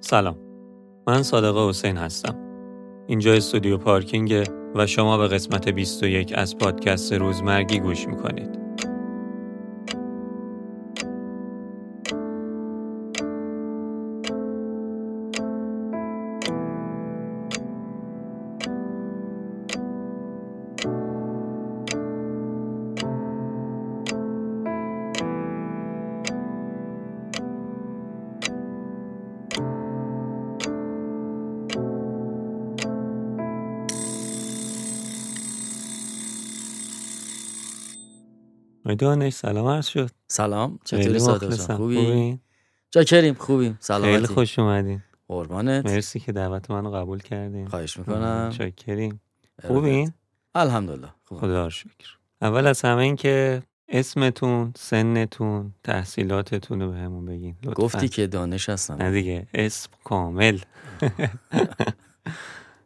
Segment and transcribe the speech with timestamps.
[0.00, 0.36] سلام.
[1.06, 2.36] من صادق حسین هستم.
[3.06, 8.69] اینجا استودیو پارکینگ و شما به قسمت 21 از پادکست روزمرگی گوش می‌کنید.
[39.00, 40.10] دانش سلام عرض شد.
[40.28, 41.56] سلام خیلی چطوری.
[41.56, 42.40] جان خوبی؟ خوبین؟
[42.90, 43.72] جاکریم خوبیم.
[43.72, 45.02] خیلی سلامتی خوش اومدین.
[45.28, 45.86] قربانت.
[45.86, 47.68] مرسی که دعوت منو قبول کردین.
[47.68, 48.50] خواهش می‌کنم.
[48.58, 49.20] شاکریم
[49.66, 50.12] خوبین؟
[50.54, 51.08] الحمدلله.
[51.24, 51.40] خوبم.
[51.40, 52.18] خدا رو شکر.
[52.42, 57.82] اول از همه این که اسمتون سنتون تحصیلاتتون رو بهمون بگین لطفاً.
[57.82, 60.58] گفتی که دانش نه هستم دیگه اسم کامل.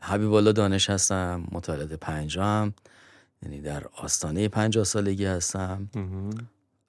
[0.01, 2.75] حبیب الله دانش هستم متولد پنجام
[3.45, 5.91] یعنی در آستانه پنجاه سالگی هستم.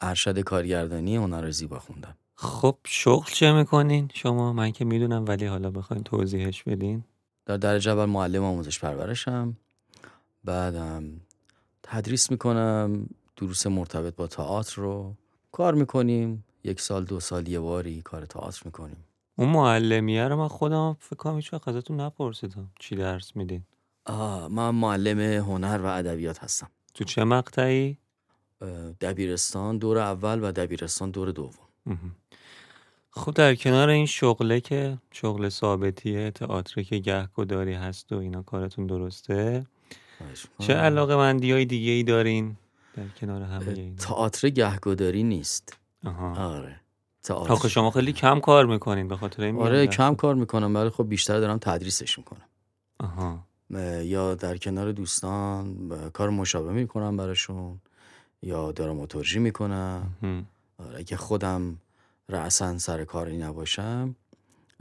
[0.02, 2.16] ارشد کارگردانی هنر زیبا خوندم.
[2.36, 7.04] خب شغل چه می‌کنین؟ شما من که می‌دونم ولی حالا بخواین توضیحش بدین.
[7.46, 9.58] در درجه اول معلم آموزش پرورشم.
[10.44, 11.04] بعدم
[11.84, 15.16] تدریس می‌کنم دروس مرتبط با تئاتر رو.
[15.52, 16.46] کار می‌کنیم.
[16.64, 19.04] یک سال دو سال یه باری کار تئاتر می‌کنیم.
[19.36, 22.72] اون معلمیه رو من خودم فکر کنم هیچ ازتون نپرسیدم.
[22.80, 23.64] چی درس میدین؟
[24.06, 26.70] آه من معلم هنر و ادبیات هستم.
[26.94, 27.98] تو چه مقطعی؟
[29.02, 31.68] دبیرستان دور اول و دبیرستان دور دوم.
[33.12, 38.88] خب در کنار این شغله که شغل ثابتیه تئاتر که گهگداری هست و اینا کارتون
[38.88, 39.66] درسته
[40.60, 40.74] چه.
[40.74, 42.58] علاقه مندی های دیگه ای دارین
[42.96, 45.78] در کنار همه اینا؟ تئاتر گهگداری نیست.
[46.06, 46.56] آها.
[46.56, 46.82] آره.
[47.24, 47.54] تئاتر.
[47.54, 49.88] آخه شما خیلی کم کار می‌کنین به خاطر این آره.
[49.88, 52.46] کم کار می‌کنم ولی خب بیشتر دارم تدریسش می‌کنم.
[53.00, 53.40] آها.
[54.04, 57.80] یا در کنار دوستان کار مشابه می‌کنم براشون
[58.42, 60.12] یا دراماتورژی می‌کنم.
[60.78, 61.78] آره اگه خودم
[62.30, 64.16] رأسا سر کاری نباشم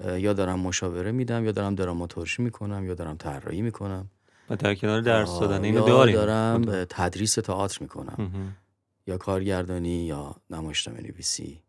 [0.05, 4.11] یا دارم مشاوره میدم یا دارم دراماتورژی می‌کنم یا دارم طراحی می‌کنم
[4.50, 6.69] و در کنار درس دادن اینو یا دارین دارم.
[6.69, 8.55] اه، تدریس تئاتر می‌کنم.
[9.06, 11.62] یا کارگردانی یا نمایشنامه نویسی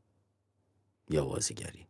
[1.10, 1.88] یا بازیگری.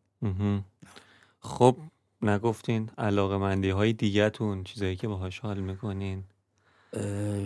[1.39, 1.77] خب
[2.21, 6.23] نگفتین علاقه مندی های دیگهتون چیزایی که باهاش حال می‌کنین؟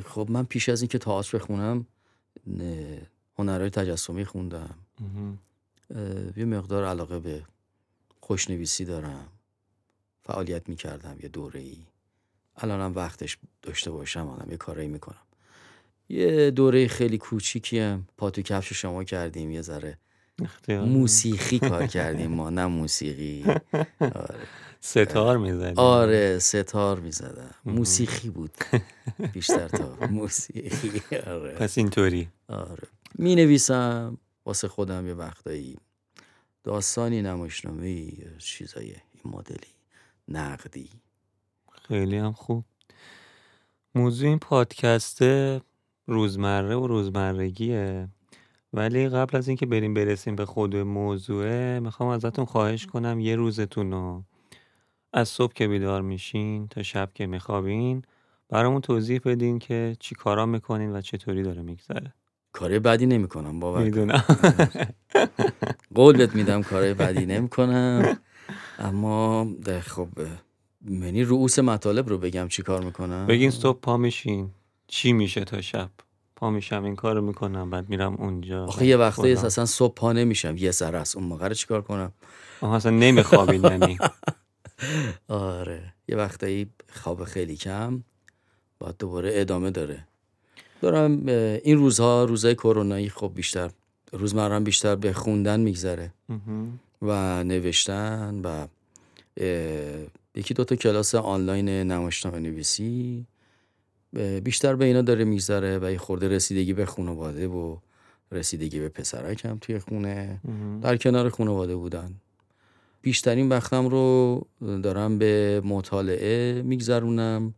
[0.05, 1.85] خب من پیش از اینکه تئاتر بخونم
[3.37, 4.75] هنرهای تجسمی خوندم.
[6.37, 7.43] یه مقدار علاقه به
[8.19, 9.27] خوشنویسی دارم.
[10.23, 11.77] فعالیت می‌کردم یه دوره ای
[12.57, 15.21] الانم وقتش داشته باشم آدم یه کارایی می‌کنم.
[16.09, 19.97] یه دوره خیلی کوچیکی هم پا تو کفش شما کردیم یه ذره
[20.43, 23.45] اختیار موسیقی کار کردیم ما نه موسیقی.
[24.01, 24.35] آره,
[24.79, 27.55] ستار می‌زنین آره ستار می‌زدم.
[27.65, 28.51] موسیقی بود.
[29.33, 31.01] بیشتر تا موسیقی.
[31.27, 31.51] آره.
[31.55, 32.29] پس اینطوری.
[32.47, 32.87] آره.
[33.15, 35.77] می نویسم واسه خودم یه وقتایی
[36.63, 39.73] داستانی نمایشنامه چیزای این مدلی
[40.27, 40.89] نقدی.
[41.87, 42.65] خیلی هم خوب.
[43.95, 45.19] موضوع این پادکست
[46.07, 48.07] روزمره و روزمرگیه.
[48.73, 53.91] ولی قبل از اینکه بریم برسیم به خود موضوعه می‌خوام ازتون خواهش کنم یه روزتون
[53.91, 54.23] رو
[55.13, 58.01] از صبح که بیدار میشین تا شب که میخوابین
[58.49, 62.13] برامون توضیح بدین که چی کارا می‌کنین و چطوری داره میگذره.
[62.51, 63.85] کار بدی نمی‌کنم باور کن.
[63.85, 64.23] می‌دونم.
[65.95, 68.17] قول بهت میدم کار بدی نمی‌کنم.
[68.79, 69.47] اما
[69.81, 70.07] خب
[70.81, 73.27] منی رؤوس مطالب رو بگم چی کار می‌کنم.
[73.27, 74.49] بگین صبح پا میشین.
[74.87, 75.89] چی میشه تا شب؟
[76.39, 79.27] پا میشم این کارو می‌کنم بعد میرم اونجا آخه یه وقته.
[79.27, 81.15] اصلا صبح پا نمیشم یه سر است.
[81.15, 82.11] اون موقع رو چیکار کنم؟
[82.61, 83.97] آها اصلا نمیخوابین یعنی.
[85.27, 85.93] آره.
[86.07, 88.03] یه وقتایی خواب خیلی کم
[88.79, 90.07] باید دوباره ادامه داره.
[90.81, 91.27] دارم
[91.63, 93.69] این روزها روزهای کرونایی خب بیشتر
[94.11, 96.13] روزمرم بیشتر به خوندن میگذره.
[97.01, 98.67] و نوشتن و
[100.35, 103.25] یکی دوتا کلاس آنلاین نمایشنامه نویسی
[104.43, 107.77] بیشتر به اینا داره میگذره و یه خورده رسیدگی به خانواده و
[108.31, 110.41] رسیدگی به پسرکم توی خونه.
[110.81, 112.15] در کنار خانواده بودن.
[113.01, 114.47] بیشترین وقتم رو
[114.83, 117.53] دارم به مطالعه میگذرونم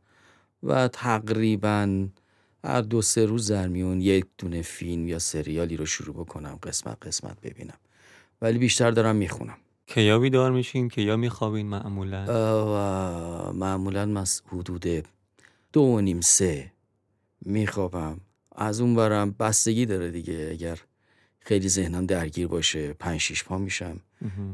[0.63, 2.07] و تقریبا
[2.63, 6.97] هر دو سه روز در میون یک دونه فیلم یا سریالی رو شروع بکنم قسمت
[7.07, 7.77] قسمت ببینم.
[8.41, 9.57] ولی بیشتر دارم می‌خونم.
[9.87, 12.25] که یا بیدار میشین که یا میخوابین معمولا؟
[13.51, 14.85] معمولا حدود
[15.73, 16.71] دو و نیم سه.
[17.45, 18.19] میخوابم.
[18.55, 20.49] از اون برم بستگی داره دیگه.
[20.51, 20.79] اگر
[21.39, 23.99] خیلی ذهنم درگیر باشه پنج شیش پا میشم.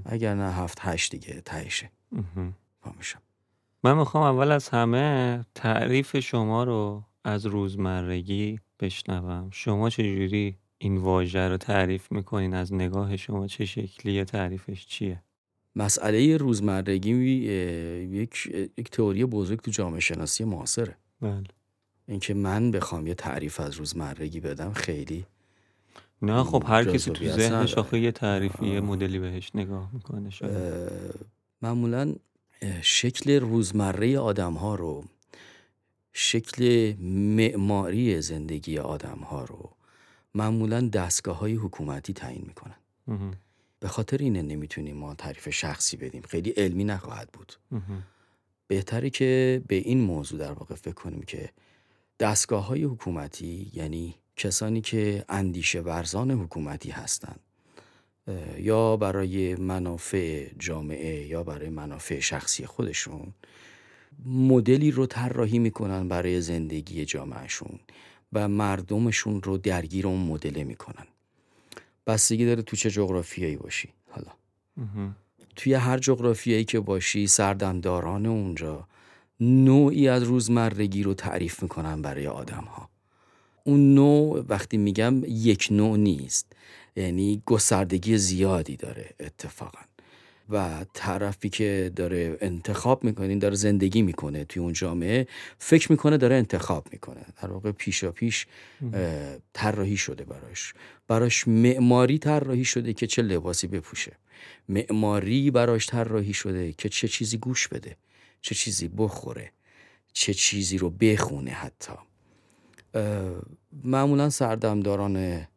[0.05, 1.91] اگر نه هفت هشت دیگه تهشه.
[2.11, 2.53] مهم.
[2.81, 3.21] پا میشم.
[3.83, 9.49] من می‌خوام اول از همه تعریف شما رو از روزمرگی بشنوم.
[9.51, 15.23] شما چجوری این واژه رو تعریف می‌کنین؟ از نگاه شما چه شکلیه؟ تعریفش چیه؟
[15.75, 17.13] مسئله روزمرگی
[18.11, 18.45] یک
[18.77, 20.97] یک تئوری بزرگ تو جامعه شناسی معاصره.
[21.21, 21.43] بله
[22.07, 25.25] اینکه من بخوام یه تعریف از روزمرگی بدم خیلی
[26.21, 27.73] نه خب هر کسی تو ذهنش.
[27.73, 30.81] آخه یه تعریفی یه مدلی بهش نگاه می‌کنه شاید
[31.61, 32.15] معمولا
[32.81, 35.03] شکل روزمره آدم ها رو
[36.13, 39.71] شکل معماری زندگی آدم ها رو
[40.35, 42.75] معمولا دستگاه های حکومتی تعیین می‌کنن.
[43.79, 47.53] به خاطر اینه نمی‌تونیم ما تعریف شخصی بدیم خیلی علمی نخواهد بود.
[48.67, 51.49] بهتره که به این موضوع در واقع فکر کنیم که
[52.19, 57.39] دستگاه های حکومتی یعنی کسانی که اندیشه ورزان حکومتی هستند
[58.57, 63.33] یا برای منافع جامعه یا برای منافع شخصی خودشون
[64.25, 67.79] مدلی رو طراحی می‌کنن برای زندگی جامعهشون
[68.33, 71.07] و مردمشون رو درگیر اون مدله می‌کنن.
[72.07, 73.89] بستگی داره تو چه جغرافیایی باشی.
[74.09, 74.31] حالا.
[75.57, 78.87] توی هر جغرافیایی که باشی سردمداران اونجا
[79.39, 82.89] نوعی از روزمرگی رو تعریف می‌کنن برای آدم ها
[83.63, 86.53] اون نوع وقتی میگم یک نوع نیست
[86.95, 89.79] یعنی گستردگی زیادی داره اتفاقا.
[90.49, 95.27] و طرفی که داره انتخاب می‌کنه داره زندگی می‌کنه توی اون جامعه
[95.57, 97.25] فکر می‌کنه داره انتخاب می‌کنه.
[97.41, 98.47] در واقع پیشا پیش
[99.53, 100.73] طراحی شده براش.
[101.07, 104.11] براش معماری طراحی شده که چه لباسی بپوشه.
[104.69, 107.97] معماری براش طراحی شده که چه چیزی گوش بده
[108.41, 109.51] چه چیزی بخوره
[110.13, 111.93] چه چیزی رو بخونه حتی.
[113.83, 115.47] معمولا سردمداران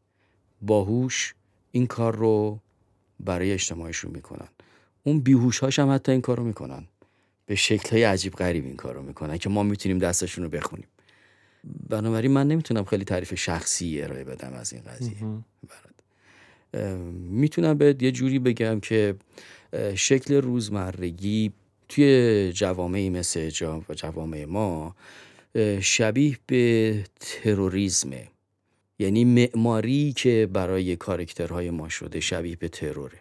[0.62, 1.34] باهوش
[1.72, 2.60] این کار رو
[3.20, 4.48] برای اجتماعشون می‌کنن.
[5.04, 6.84] اون بیهوشهاش هم حتی این کار رو می‌کنن.
[7.46, 10.86] به شکلهای عجیب غریب این کار رو می‌کنن که ما می‌تونیم دستشون رو بخونیم.
[11.88, 15.16] بنابراین من نمی‌تونم خیلی تعریف شخصی ارائه بدم از این قضیه.
[16.74, 19.14] اه، می‌تونم به یه جوری بگم که
[19.94, 21.52] شکل روزمرگی
[21.88, 23.50] توی جوامعی مثل
[23.94, 24.96] جوامع ما
[25.80, 28.28] شبیه به تروریسمه.
[28.98, 33.18] یعنی معماری که برای کارکترهای ما شده شبیه به تروره.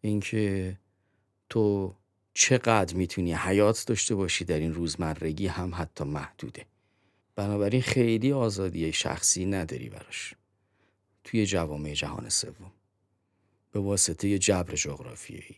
[0.00, 0.74] اینکه
[1.52, 1.94] تو
[2.34, 6.66] چقدر می‌تونی حیات داشته باشی در این روزمرگی هم حتی محدوده.
[7.36, 10.34] بنابراین خیلی آزادی شخصی نداری براش.
[11.24, 12.72] توی جوامع جهان سوم.
[13.72, 15.56] به واسطه یه جبر جغرافیایی.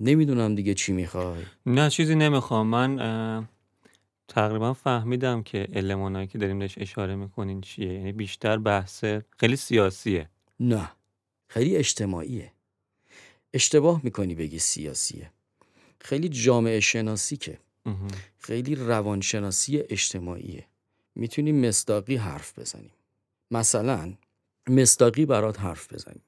[0.00, 2.66] نمی‌دونم دیگه چی می‌خوای؟ نه چیزی نمی‌خوام.
[2.66, 3.48] من
[4.28, 7.92] تقریبا فهمیدم که المانایی که داریم بهش اشاره می‌کنین چیه.
[7.92, 9.04] یعنی بیشتر بحث
[9.36, 10.28] خیلی سیاسیه.
[10.60, 10.92] نه.
[11.48, 12.52] خیلی اجتماعیه.
[13.52, 15.30] اشتباه می‌کنی بگی سیاسیه.
[16.00, 17.58] خیلی جامعه شناسی که.
[18.38, 20.66] خیلی روانشناسی اجتماعیه.
[21.14, 22.92] می‌تونیم مصداقی حرف بزنیم.
[23.50, 24.14] مثلا
[24.68, 26.22] مصداقی برات حرف بزنیم.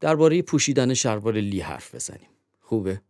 [0.00, 2.28] درباره پوشیدن شلوار لی حرف بزنیم.
[2.60, 3.00] خوبه؟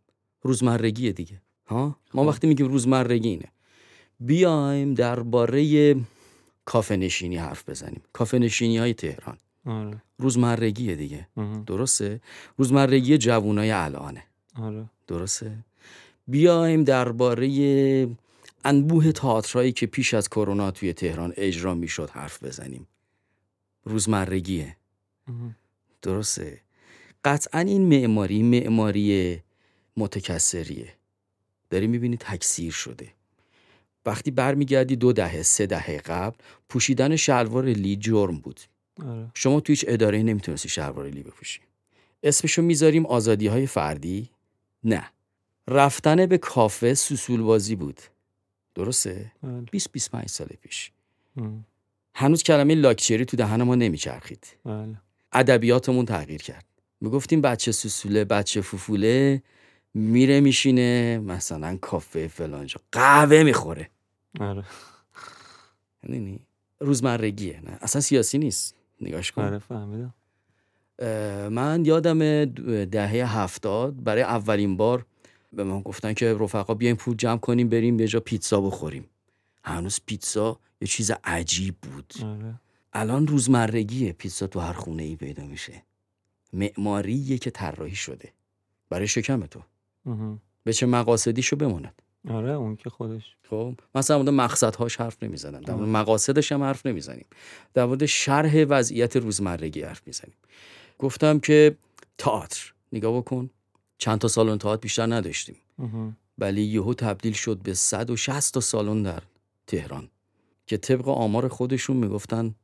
[0.41, 1.41] روزمرگیه دیگه.
[1.65, 2.27] ها؟ ما خب.
[2.27, 3.51] وقتی میگیم روزمرگی اینه.
[4.19, 5.95] بیایم درباره
[6.65, 8.01] کافه نشینی حرف بزنیم.
[8.13, 9.37] کافه نشینی های تهران.
[9.65, 10.01] آره.
[10.23, 11.27] روزمرگیه دیگه.
[11.37, 11.63] مهم.
[11.63, 12.21] درسته؟
[12.57, 14.23] روزمرگی جوونای الانه.
[14.55, 14.85] آره.
[15.07, 15.57] درسته؟
[16.27, 17.47] بیایم درباره
[18.65, 22.87] انبوه تئاترایی که پیش از کرونا توی تهران اجرا می‌شد حرف بزنیم.
[23.83, 24.77] روزمرگیه.
[26.01, 26.61] درسته؟
[27.23, 29.39] قطعا این معماری معماری
[29.97, 30.93] متکثریه.
[31.69, 33.07] داری می‌بینی تکثیر شده.
[34.05, 36.37] وقتی برمیگردی دو دهه سه دهه قبل
[36.69, 38.59] پوشیدن شلوار لی جرم بود.
[39.01, 39.31] آره.
[39.33, 41.59] شما تو هیچ اداره نمی‌تونستی شلوار لی بپوشی.
[42.23, 44.29] اسمشو می‌ذاریم آزادی های فردی؟
[44.83, 45.09] نه.
[45.67, 48.01] رفتن به کافه سوسول بازی بود.
[48.75, 49.61] درسته؟ بله.
[49.61, 50.91] 20 25 سال پیش.
[51.35, 51.65] مهم.
[52.15, 54.47] هنوز کلمه لاکچری تو دهن ما نمیچرخید.
[54.65, 54.95] بله.
[55.31, 56.65] ادبیاتمون تغییر کرد.
[57.01, 59.43] می‌گفتیم بچه سوسوله بچه فوفوله
[59.93, 63.89] میره میشینه مثلا کافه فلانجا قهوه می‌خوره.
[64.39, 64.63] آره.
[66.03, 66.39] می‌دونی؟
[66.79, 67.77] روزمرگیه نه.
[67.81, 68.75] اصلا سیاسی نیست.
[69.03, 69.41] نگاش کن.
[69.41, 70.13] آره فهمیدم
[71.49, 72.45] من یادم
[72.85, 75.05] دهه هفتاد برای اولین بار
[75.53, 79.05] به من گفتن که رفقا بیایم پول جمع کنیم بریم یه جا پیتزا بخوریم.
[79.63, 82.13] هنوز پیتزا یه چیز عجیب بود.
[82.23, 82.59] آره.
[82.93, 85.83] الان روزمرگیه پیتزا تو هر خونه ای پیدا میشه.
[86.53, 88.33] معماریه که طراحی شده.
[88.89, 89.61] برای شکم تو.
[90.63, 92.01] به چه مقاصدیشو بماند.
[92.29, 93.35] آره اون که خودش.
[93.49, 95.61] خب مثلا مورد مقصدهاش حرف نمی‌زنم.
[95.61, 97.25] در مورد مقاصدش هم حرف نمی‌زنیم.
[97.73, 100.35] در مورد شرح وضعیت روزمرگی حرف می‌زنیم.
[100.99, 101.75] گفتم که
[102.17, 103.49] تئاتر نگاه بکن.
[103.97, 105.55] چند تا سالن تئاتر بیشتر نداشتیم.
[106.37, 109.23] ولی یهو تبدیل شد به 160 تا سالن در
[109.67, 110.09] تهران.
[110.67, 112.55] که طبق آمار خودشون می‌گفتن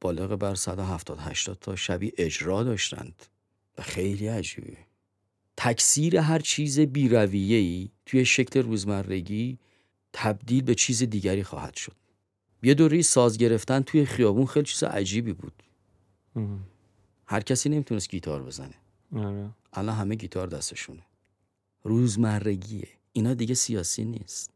[0.00, 3.26] بالغ بر 170 80 تا شبی اجرا داشتند.
[3.78, 4.76] و خیلی عجیبه.
[5.62, 9.58] تکثیر هر چیز ای توی شکل روزمرگی
[10.12, 11.92] تبدیل به چیز دیگری خواهد شد.
[12.62, 15.62] یه دوری ساز گرفتن توی خیابون خیلی چیز عجیبی بود.
[17.26, 18.74] هر کسی نمی‌تونست گیتار بزنه.
[19.16, 19.50] آره.
[19.72, 21.02] الان همه گیتار دستشونه.
[21.84, 22.88] روزمرگیه.
[23.12, 24.50] اینا دیگه سیاسی نیست.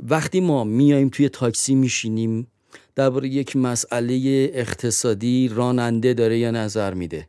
[0.00, 2.46] وقتی ما میایم توی تاکسی میشینیم
[2.94, 7.28] درباره یک مسئله اقتصادی راننده داره یا نظر میده.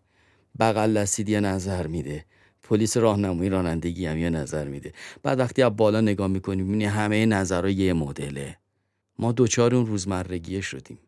[0.59, 2.25] بغل دستید یا نظر میده.
[2.69, 4.93] پلیس راهنمایی رانندگی هم یه نظر میده.
[5.23, 8.57] بعد وقتی از بالا نگاه می‌کنیم می‌بینی همه نظرها یه مدله.
[9.19, 10.99] ما دوچار اون روزمرگیه شدیم.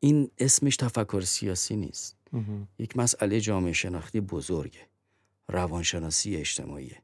[0.00, 2.16] این اسمش تفکر سیاسی نیست.
[2.78, 4.80] یک مسئله جامعه شناختی بزرگه.
[5.48, 6.96] روانشناسی اجتماعیه.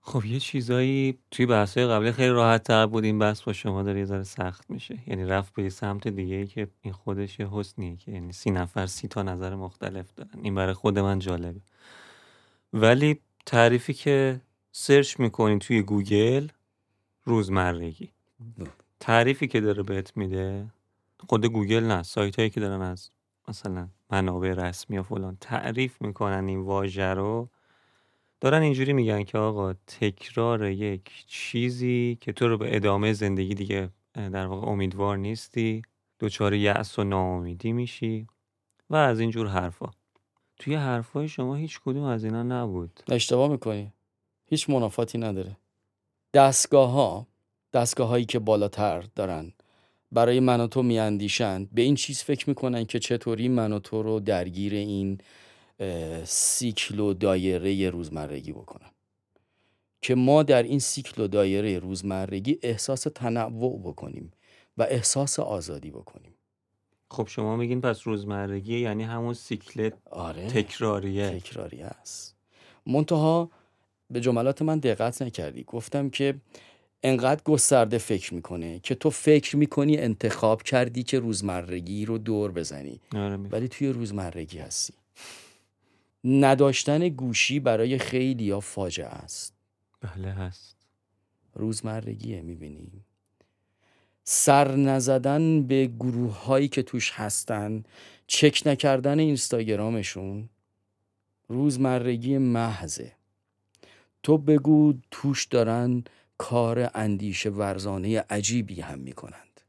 [0.00, 3.04] خب یه چیزایی توی بحثای قبلی خیلی راحت تر بود.
[3.04, 4.98] این بحث با شما داره یه ذره سخت میشه.
[5.06, 8.86] یعنی رفت به سمت دیگه ای که این خودش یه حسنیه که یعنی سی نفر
[8.86, 10.40] سی تا نظر مختلف دارن.
[10.42, 11.60] این برای خود من جالبه.
[12.72, 14.40] ولی تعریفی که
[14.72, 16.48] search می‌کنی توی گوگل
[17.24, 18.10] روزمرگی.
[19.00, 20.66] تعریفی که داره بهت میده
[21.28, 23.10] خود گوگل نه سایت هایی که دارن از
[23.48, 27.48] مثلا منابع رسمی و فلان تعریف می‌کنن این واژه رو.
[28.40, 33.88] دارن اینجوری میگن که آقا تکرار یک چیزی که تو رو به ادامه زندگی دیگه
[34.14, 35.82] در واقع امیدوار نیستی.
[36.20, 38.26] دچار یأس و ناامیدی میشی
[38.90, 39.90] و از اینجور حرفا.
[40.62, 43.00] توی حرفای شما هیچ کدوم از اینا نبود.
[43.08, 43.92] اشتباه می‌کنی.
[44.46, 45.56] هیچ منافاتی نداره.
[46.34, 47.26] دستگاه ها
[47.72, 49.52] دستگاه هایی که بالاتر دارن
[50.12, 54.02] برای من و تو میاندیشند به این چیز فکر می‌کنن که چطوری من و تو
[54.02, 55.18] رو درگیر این
[56.24, 58.90] سیکل و دایره روزمرگی بکنن.
[60.02, 64.30] که ما در این سیکل و دایره روزمرگی احساس تنوع بکنیم
[64.78, 66.34] و احساس آزادی بکنیم.
[67.12, 71.30] خب شما میگین پس روزمرگی یعنی همون سیکل آره تکراریه.
[71.30, 72.36] تکراری است
[72.86, 73.50] منتها
[74.10, 75.64] به جملات من دقت نکردی.
[75.64, 76.34] گفتم که
[77.02, 83.00] انقدر گسترده فکر می‌کنه که تو فکر می‌کنی انتخاب کردی که روزمرگی رو دور بزنی.
[83.14, 84.94] آره ولی توی روزمرگی هستی.
[86.24, 89.54] نداشتن گوشی برای خیلی ها فاجعه است.
[90.00, 90.76] بله هست.
[91.54, 93.04] روزمرگیه می‌بینی؟
[94.24, 97.84] سر نزدن به گروه هایی که توش هستن
[98.26, 100.48] چک نکردن اینستاگرامشون
[101.48, 103.12] روزمرگی محضه.
[104.22, 106.04] تو بگو توش دارن
[106.38, 109.60] کار اندیشه ورزانه عجیبی هم می‌کنند.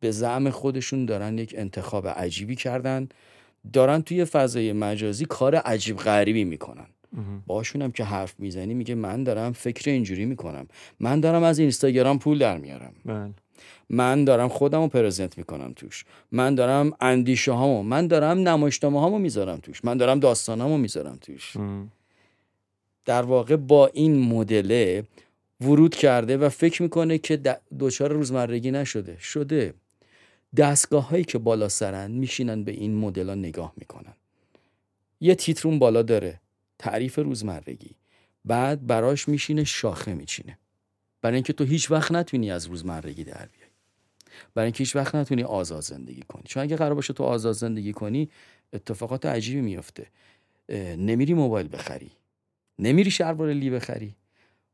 [0.00, 3.08] به زعم خودشون دارن یک انتخاب عجیبی کردن
[3.72, 6.86] دارن توی فضای مجازی کار عجیب غریبی می‌کنن.
[7.46, 10.66] باشونم که حرف می‌زنی میگه من دارم فکر اینجوری می‌کنم.
[11.00, 12.92] من دارم از اینستاگرام پول در میارم.
[13.04, 13.30] بله.
[13.90, 16.04] من دارم خودم رو پرزنت می‌کنم توش.
[16.32, 19.84] من دارم اندیشه هامو من دارم نمایشنامه هامو می‌ذارم توش.
[19.84, 21.56] من دارم داستانامو می‌ذارم توش.
[23.04, 25.04] در واقع با این مدله
[25.60, 27.40] ورود کرده و فکر می‌کنه که
[27.80, 29.16] دچار روزمرگی نشده.
[29.20, 29.74] شده.
[30.56, 34.14] دستگاه هایی که بالا سرن میشینن به این مدل ها نگاه می‌کنن.
[35.20, 36.40] یه تیترون بالا داره.
[36.80, 37.96] تعریف روزمرگی.
[38.44, 40.58] بعد براش میشینه شاخه میچینه.
[41.22, 43.70] برای اینکه تو هیچ وقت نتونی از روزمرگی در بیای.
[44.54, 46.42] برای اینکه هیچ وقت نتونی آزاد زندگی کنی.
[46.46, 48.30] چون اگه قرار باشه تو آزاد زندگی کنی
[48.72, 50.06] اتفاقات عجیبی میفته
[50.96, 52.10] نمیری موبایل بخری.
[52.78, 54.16] نمیری شلوار لی بخری.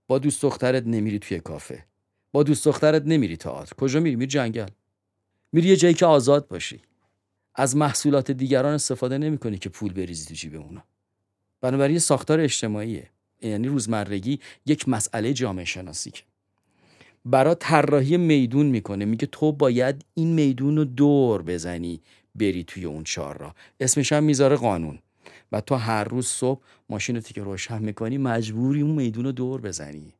[0.07, 1.85] با دوست دخترت نمیری توی کافه.
[2.33, 3.75] با دوست دخترت نمیری تئاتر.
[3.75, 4.69] کجا میری؟ میری جنگل.
[5.53, 6.81] میری یه جایی که آزاد باشی.
[7.55, 10.85] از محصولات دیگران استفاده نمی‌کنی که پول بریزی تو جیب اونا
[11.61, 13.11] بنابراین ساختار اجتماعیه.
[13.43, 16.23] یعنی روزمرگی یک مسئله جامعه شناسی که
[17.25, 19.05] برا طراحی میدون می‌کنه.
[19.05, 22.01] میگه تو باید این میدون رو دور بزنی
[22.35, 24.99] بری توی اون چهار را اسمش هم می‌ذاره قانون.
[25.53, 30.13] و تو هر روز صبح ماشین که روشن می‌کنی مجبوری اون میدون رو دور بزنی.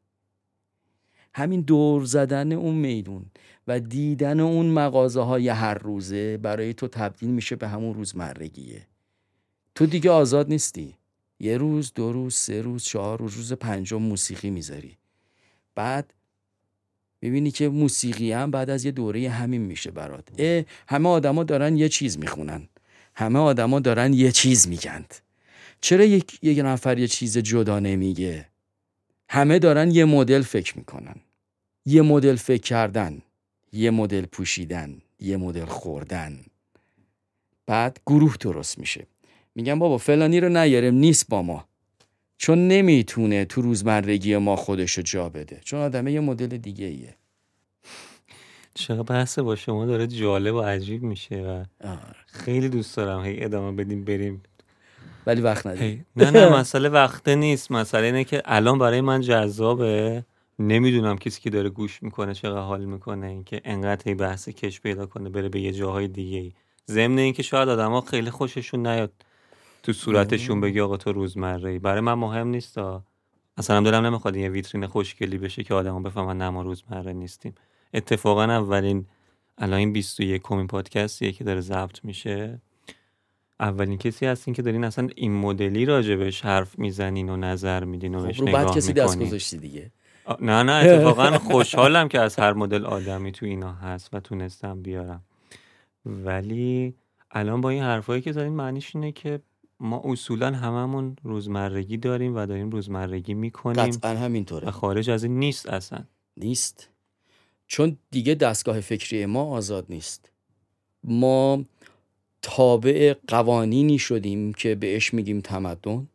[1.35, 3.27] همین دور زدن اون میدون
[3.67, 8.87] و دیدن اون مغازه های هر روزه برای تو تبدیل میشه به همون روزمرگیه.
[9.75, 10.95] تو دیگه آزاد نیستی.
[11.41, 14.97] یه روز دو روز سه روز چهار روز روز پنجم موسیقی می‌ذاری.
[15.75, 16.15] بعد
[17.23, 20.29] می‌بینی که موسیقی هم بعد از یه دوره همین میشه برات.
[20.39, 22.69] اه همه آدما دارن یه چیز می‌خونن.
[23.15, 25.15] همه آدما دارن یه چیز میگند
[25.81, 28.49] چرا یک, یک نفر یه چیز جدا نمیگه؟
[29.29, 31.15] همه دارن یه مدل فکر می‌کنن.
[31.87, 33.23] یه مدل فکر کردن
[33.73, 36.45] یه مدل پوشیدن یه مدل خوردن.
[37.67, 39.07] بعد گروه درست میشه.
[39.57, 41.65] میگن بابا فلانی رو نیاریم نیست با ما.
[42.39, 45.61] چون نمی‌تونه تو روزمرگی ما خودشو جا بده.
[45.65, 47.15] چون آدمه یه مدل دیگه ایه
[48.75, 52.17] چقدر بحث با شما داره جالب و عجیب میشه و آره.
[52.27, 54.43] خیلی دوست دارم هی ادامه بدیم بریم.
[55.27, 56.05] ولی وقت نداری.
[56.17, 57.71] نه نه مسئله وقته نیست.
[57.71, 60.25] مسئله اینه که الان برای من جذابه.
[60.59, 63.27] نمی‌دونم کسی که داره گوش می‌کنه چقدر حال می‌کنه.
[63.27, 66.53] اینکه انقدر هی بحث کش پیدا کنه بره به یه جاهای دیگه ای
[66.91, 69.13] ضمن اینکه شاید آدما خیلی خوششون نیاد.
[69.87, 72.79] تو صورتشون بگی آقا تو روزمره ای برای من مهم نیست
[73.57, 77.55] اصلا دلم نمی‌خواد یه ویترین خوشگلی بشه که آدما بفهمن نه ما روزمره نیستیم.
[77.95, 79.07] اتفاقا اولین
[79.59, 82.61] الان این 21 کمین پادکستیه که داره ضبط میشه.
[83.61, 88.23] اولین کسی هستین که دارین اصلا این مدلی راجبش حرف می‌زنین و نظر میدین و
[88.23, 89.91] بهش خب رو بعد کسی دست گذاشتی دیگه.
[90.41, 95.25] نه نه اتفاقا خوشحالم که از هر مدل آدمی تو اینا هست و تونستم بیارم.
[96.07, 96.95] ولی
[97.31, 99.41] الان با این حرفایی که زدین معنیش اینه که
[99.81, 105.39] ما اصولا هممون روزمرگی داریم و داریم روزمرگی می‌کنیم قطعا و همینطوره خارج از این
[105.39, 106.05] نیست اصلا.
[106.37, 106.89] نیست.
[107.67, 110.31] چون دیگه دستگاه فکری ما آزاد نیست.
[111.05, 111.65] ما
[112.43, 116.09] تابع قوانینی شدیم که بهش میگیم تمدن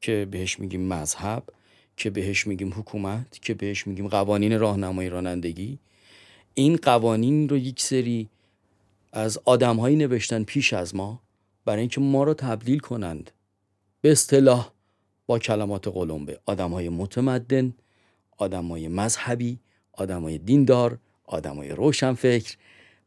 [0.00, 1.42] که بهش میگیم مذهب
[1.96, 5.78] که بهش میگیم حکومت که بهش میگیم قوانین راهنمایی رانندگی.
[6.54, 8.28] این قوانین رو یک سری
[9.12, 11.20] از آدمهایی نوشتن پیش از ما.
[11.64, 13.30] برای اینکه ما رو تبدیل کنند.
[14.00, 14.70] به اصطلاح
[15.26, 16.40] با کلمات قلمبه.
[16.46, 17.74] آدمهای متمدن
[18.36, 19.58] آدمهای مذهبی
[19.92, 22.56] آدمای دیندار آدمای روشنفکر.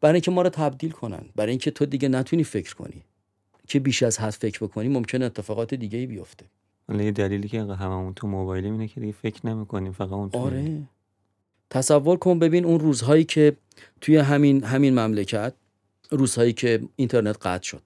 [0.02, 3.04] برای اینکه ما رو تبدیل کنن برای اینکه تو دیگه نتونی فکر کنی.
[3.68, 6.46] که بیش از حد فکر بکنی ممکن اتفاقات دیگه ای بیفته.
[6.88, 10.82] حالا یه دلیلی که هممون تو موبایلیم اینه که دیگه فکر نمی‌کنیم فقط اون آره.
[11.70, 13.58] تصور کن ببین اون روزهایی که
[14.02, 15.54] توی همین همین مملکت
[16.10, 17.82] روزهایی که اینترنت قطع شد.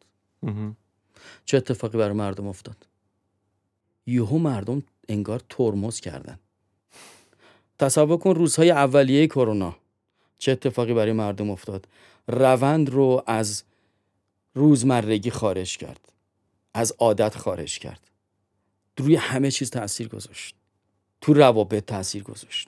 [1.46, 2.88] چه اتفاقی برای مردم افتاد؟
[4.06, 6.40] یهو مردم انگار ترمز کردن.
[7.80, 9.76] تصور کن روزهای اولیه کرونا.
[10.38, 11.88] چه اتفاقی برای مردم افتاد؟
[12.28, 13.64] روند رو از
[14.54, 16.12] روزمرگی خارج کرد.
[16.74, 18.00] از عادت خارج کرد.
[18.98, 20.56] روی همه چیز تاثیر گذاشت.
[21.22, 22.68] تو روابط تاثیر گذاشت.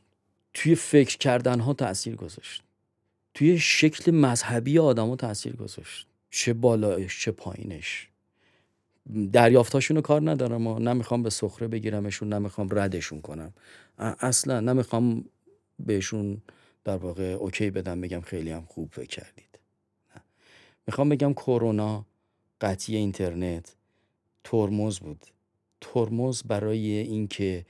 [0.54, 2.62] توی فکر کردن ها تاثیر گذاشت.
[3.34, 6.09] توی شکل مذهبی آدما تاثیر گذاشت.
[6.30, 8.08] چه بالایش چه پایینش.
[9.34, 13.54] دریافتاشون کار ندارم و نمی‌خوام به سخره بگیرمشون نمی‌خوام ردشون کنم.
[13.98, 15.26] اصلا نمی‌خوام
[15.80, 16.42] بهشون
[16.84, 19.60] در واقع اوکی بدم بگم خیلی هم خوب فکر کردید.
[20.88, 22.06] می‌خوام بگم کرونا
[22.62, 23.76] قطعی اینترنت
[24.44, 25.26] ترمز بود.
[25.82, 27.66] ترمز برای اینکه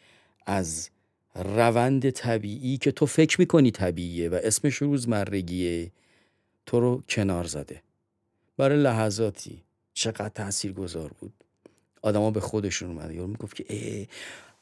[0.45, 0.89] از
[1.35, 5.91] روند طبیعی که تو فکر می‌کنی طبیعیه و اسمش روزمرگیه
[6.65, 7.81] تو رو کنار زده.
[8.59, 9.61] برای لحظاتی
[9.93, 11.33] چقدر تأثیر گذار بود
[12.01, 14.07] آدما به خودشون اومده یارو می‌گفت که اه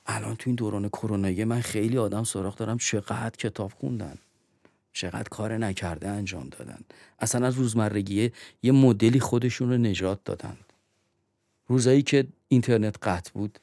[0.06, 4.18] الان تو این دوران کرونایی من خیلی آدم سراغ دارم چقدر کتاب خوندن
[4.94, 6.80] چقدر کار نکرده انجام دادن.
[7.20, 8.32] اصلا از روزمرگی
[8.64, 10.58] یه مدلی خودشون رو نجات دادن.
[11.68, 13.60] روزایی که اینترنت قطع بود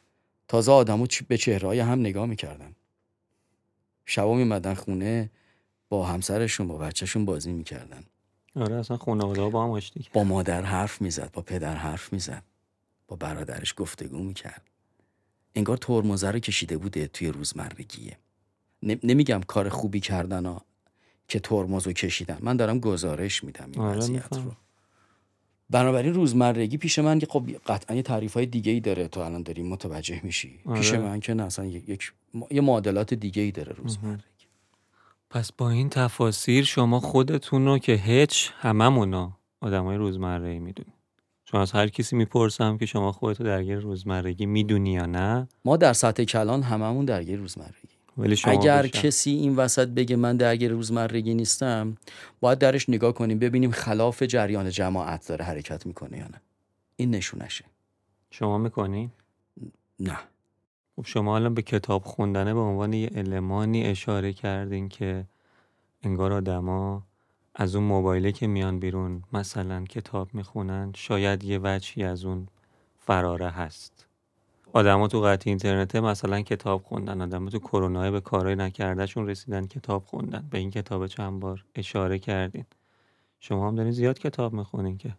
[0.49, 2.75] تازه آدما به چهرهای هم نگاه می‌کردن.
[4.07, 5.31] شبا میمدن خونه
[5.88, 8.05] با همسرشون با بچهشون بازی می‌کردن.
[8.57, 10.07] آره اصلا خانواده با هم آشتی.
[10.12, 12.43] با مادر حرف می‌زد با پدر حرف می‌زد
[13.09, 14.62] با برادرش گفتگو می‌کرد.
[15.55, 18.19] انگار ترمزه رو کشیده بوده توی روزمرگیه.
[18.83, 20.64] نم- نمیگم کار خوبی کردن ها
[21.29, 22.38] که ترمز رو کشیدن.
[22.40, 24.45] من دارم گزارش میدم این آره، وضعیت می‌فهمم.
[24.45, 24.53] رو.
[25.71, 29.09] بنابراین روزمرگی پیش من که خب قطعا یه تعریف های دیگه ای داره.
[29.09, 30.61] تو الان داری متوجه میشی.
[30.75, 31.01] پیش آره.
[31.03, 32.12] من که نه اصلا یک یک-
[32.51, 34.23] یه معادلات دیگه ای داره روزمرگی.
[35.35, 40.92] پس با این تفاسیر شما خودتون رو که هیچ هممونو آدمای روزمره ای می‌دونی
[41.44, 45.92] چون از هر کسی می‌پرسم که شما خودتو درگیر روزمرگی می‌دونی یا نه؟ ما در
[45.92, 47.88] سطح کلان هممون درگیر روزمرگی.
[48.18, 49.01] ولی شما اگر بشم.
[49.01, 51.97] کسی این وسط بگه من درگیر روزمرگی نیستم
[52.40, 56.40] باید درش نگاه کنیم ببینیم خلاف جریان جماعت داره حرکت می‌کنه یا نه.
[56.97, 57.64] این نشونشه.
[58.31, 59.11] شما می‌کنی؟
[60.01, 60.18] نه.
[60.96, 65.26] خب شما الان به کتاب خوندنه به عنوان یه المانی اشاره کردین که
[66.02, 67.02] انگار آدما
[67.54, 72.48] از اون موبایله که میان بیرون مثلا کتاب می‌خونن شاید یه وجهی از اون
[72.98, 74.07] فراره هست.
[74.72, 80.04] آدما تو قطع اینترنته مثلا کتاب خوندن آدما تو کرونا به کارهای نکردهشون رسیدن کتاب
[80.04, 80.48] خوندن.
[80.50, 82.64] به این کتاب چند بار اشاره کردین.
[83.40, 85.16] شما هم دارین زیاد کتاب می‌خونین که.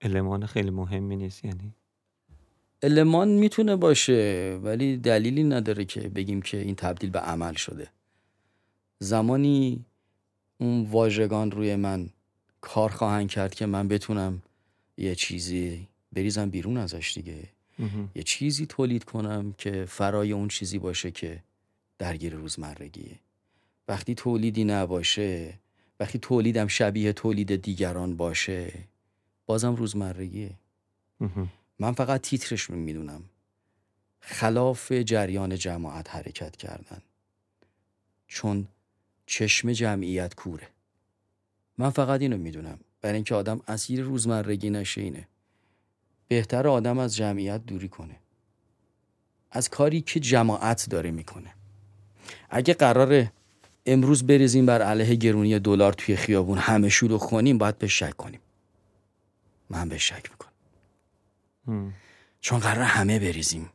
[0.00, 1.74] المان خیلی مهمی نیست یعنی
[2.84, 7.88] المان می‌تونه باشه ولی دلیلی نداره که بگیم که این تبدیل به عمل شده
[8.98, 9.84] زمانی
[10.58, 12.08] اون واژگان روی من
[12.60, 14.42] کار خواهند کرد که من بتونم
[14.98, 17.38] یه چیزی بریزم بیرون ازش دیگه.
[18.14, 21.42] یه چیزی تولید کنم که فرای اون چیزی باشه که
[21.98, 23.18] درگیر روزمرگیه
[23.88, 25.54] وقتی تولیدی نباشه
[26.00, 28.72] وقتی تولیدم شبیه تولید دیگران باشه
[29.46, 30.50] بازم روزمرگیه.
[31.78, 33.24] من فقط تیترش رو می‌دونم.
[34.20, 37.02] خلاف جریان جماعت حرکت کردن.
[38.26, 38.68] چون
[39.26, 40.68] چشم جمعیت کوره.
[41.78, 42.78] من فقط اینو می‌دونم.
[43.00, 45.28] برای اینکه آدم اسیر روزمرگی نشه اینه.
[46.28, 48.16] بهتر آدم از جمعیت دوری کنه.
[49.50, 51.54] از کاری که جماعت داره می‌کنه.
[52.50, 53.32] اگه قراره
[53.86, 58.40] امروز بریزیم بر علیه گرونی دلار توی خیابون همه شلوغ کنیم باید به شک کنیم.
[59.70, 60.33] من به شک.
[62.40, 63.70] چون قرار همه بریزیم.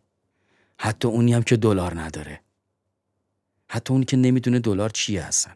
[0.77, 2.39] حتی اونی هم که دلار نداره.
[3.67, 5.53] حتی اونی که نمی‌دونه دلار چیه هستن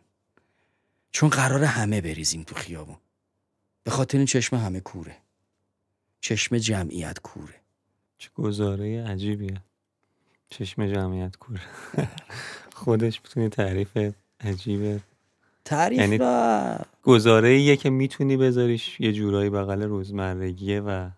[1.12, 2.98] چون قرار همه بریزیم تو خیابون.
[3.84, 5.17] به خاطر این چشم همه کوره.
[6.22, 7.56] چشم جمعیت کوره.
[8.17, 9.62] چه گزاره عجیبیه.
[10.50, 11.62] چشم جمعیت کور
[12.76, 13.98] خودش می‌تونی تعریف
[14.39, 15.00] عجیبه.
[15.65, 21.10] تعریف یعنی- و گزاره ایه که می‌تونی بذاریش یه جورایی بغل روزمرگیه و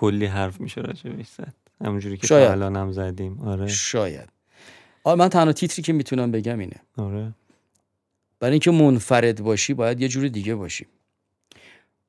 [0.00, 1.54] کلی حرف میشه راجبش زد.
[1.84, 2.46] همونجوری که شاید.
[2.46, 3.40] تا الان هم زدیم.
[3.40, 3.66] آره.
[3.66, 4.28] شاید.
[5.04, 6.76] آره من تنها تیتری که می‌تونم بگم اینه.
[6.96, 7.34] آره.
[8.40, 10.86] برای اینکه منفرد باشی باید یه جور دیگه باشی.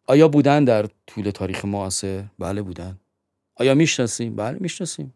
[0.08, 3.00] آیا بودن در طول تاریخ معاصر بله بودن.
[3.56, 5.14] آیا می‌شناسیم؟ بله می‌شناسیم.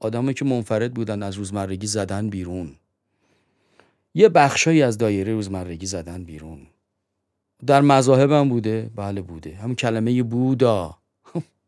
[0.00, 2.76] آدمایی که منفرد بودن از روزمرگی زدن بیرون.
[4.14, 6.66] یه بخشایی از دایره روزمرگی زدن بیرون.
[7.66, 9.56] در مذاهب هم بوده؟ بله بوده.
[9.56, 10.99] همون کلمه بودا.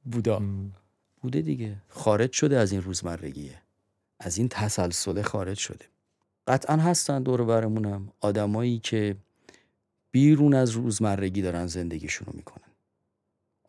[0.04, 0.38] بودا.
[0.38, 0.72] م.
[1.20, 1.76] بوده دیگه.
[1.88, 3.62] خارج شده از این روزمرگیه.
[4.20, 5.84] از این تسلسل خارج شده.
[6.46, 8.08] قطعا هستن دور برمونم.
[8.20, 9.16] آدمایی که
[10.10, 12.70] بیرون از روزمرگی دارن زندگیشون رو می‌کنن.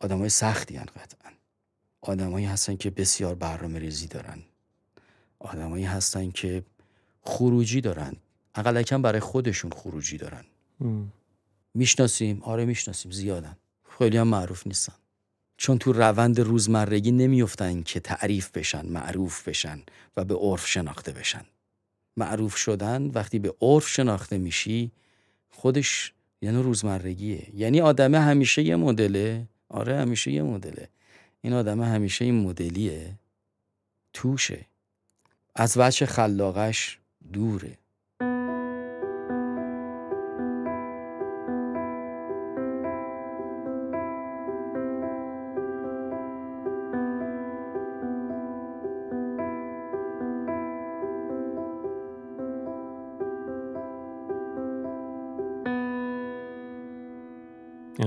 [0.00, 1.30] آدمای سختی هن قطعا.
[2.00, 4.42] آدمایی هستن که بسیار برنامه ریزی دارن.
[5.38, 6.64] آدمایی هستن که
[7.22, 8.16] خروجی دارن.
[8.54, 10.44] اقلکم برای خودشون خروجی دارن.
[10.80, 11.04] م.
[11.74, 13.12] می‌شناسیم؟ آره می‌شناسیم.
[13.12, 13.56] زیادن.
[13.98, 14.94] خیلی هم معروف نیستن.
[15.56, 19.82] چون تو روند روزمرگی نمیفتن که تعریف بشن معروف بشن
[20.16, 21.44] و به عرف شناخته بشن.
[22.16, 24.92] معروف شدن وقتی به عرف شناخته میشی
[25.50, 26.12] خودش
[26.42, 27.48] یعنی روزمرگیه.
[27.54, 29.48] یعنی آدمه همیشه یه مدله.
[29.68, 30.88] آره همیشه یه مدله.
[31.40, 33.18] این آدمه همیشه این مدلیه.
[34.12, 34.66] توشه.
[35.54, 36.98] از وجه خلاقش
[37.32, 37.78] دوره.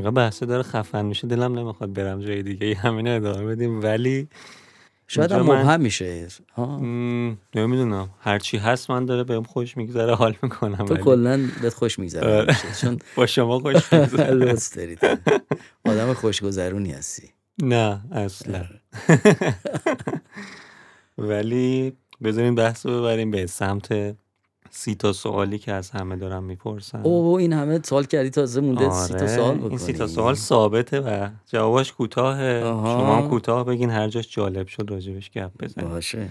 [0.08, 3.84] اینقدر بحثه داره خفن میشه دلم نمی‌خواد برم جای دیگه همین ادامه بدیم.
[3.84, 4.28] ولی
[5.08, 6.28] شاید هم من- مبهم میشه.
[6.58, 8.10] م، نمی‌دونم.
[8.20, 12.38] هرچی هست من داره بهم خوش میگذره حال می‌کنم تو کلا بهت خوش میگذره.
[12.42, 12.56] آره.
[12.82, 14.56] چون با شما خوش میگذره.
[14.76, 15.00] دارید
[15.86, 17.30] آدم خوشگذرونی هستی.
[17.64, 18.66] نه اصلا.
[21.18, 21.94] ولی
[22.24, 24.16] بذارین بحث رو ببریم به سمت
[24.78, 27.02] سی تا سوالی که از همه دارم می‌پرسن.
[27.02, 30.36] او این همه سال کردی تازه مونده سی تا سوال بکنی این سی تا سوال
[30.36, 32.62] ثابته و جواباش کوتاهه.
[32.64, 36.30] شما هم کوتاه بگین هر جاش جالب شد راجبش گپ بزنین باشه.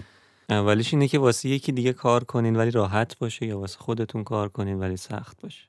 [0.49, 4.49] اولیش اینه که واسه یکی دیگه کار کنین ولی راحت باشه یا واسه خودتون کار
[4.49, 5.63] کنین ولی سخت باشه.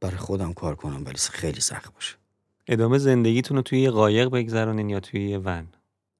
[0.00, 2.14] برای خودم کار کنم ولی خیلی سخت باشه.
[2.68, 5.66] ادامه زندگیتون رو توی یه قایق بگذرونین یا توی یه ون؟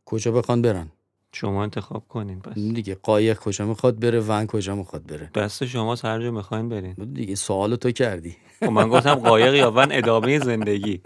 [0.04, 0.88] کجا بخوان برن؟
[1.32, 2.54] شما انتخاب کنین پس.
[2.54, 6.92] دیگه قایق کجا می‌خواد بره ون کجا می‌خواد بره؟ دست شما هر جا می‌خواین برین.
[6.92, 8.36] دیگه سوالو تو کردی.
[8.60, 11.02] خب من گفتم قایق یا ون؟ ادامه زندگی.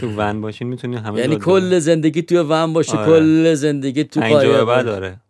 [0.00, 3.06] تو ون باشین می‌تونین همه یعنی جا کل زندگی توی ون باشه آره.
[3.06, 4.84] کل زندگی تو قایق بعد.
[4.84, 5.20] داره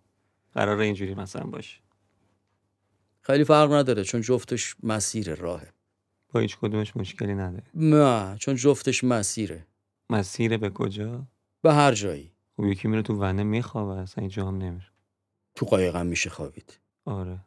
[0.55, 1.79] قرار اینجوری مثلا باشه.
[3.21, 5.69] خیلی فرق نداره چون جفتش مسیر راهه.
[6.33, 7.65] با هیچ کدومش مشکلی نداره.
[7.75, 9.67] نه چون جفتش مسیره.
[10.11, 11.23] مسیر به کجا؟
[11.63, 12.32] به هر جایی.
[12.63, 14.87] خب یکی میره تو ونه میخوابه اصلا اینجا هم نمیره
[15.55, 16.79] تو قایق هم میشه خوابید.
[17.05, 17.39] آره.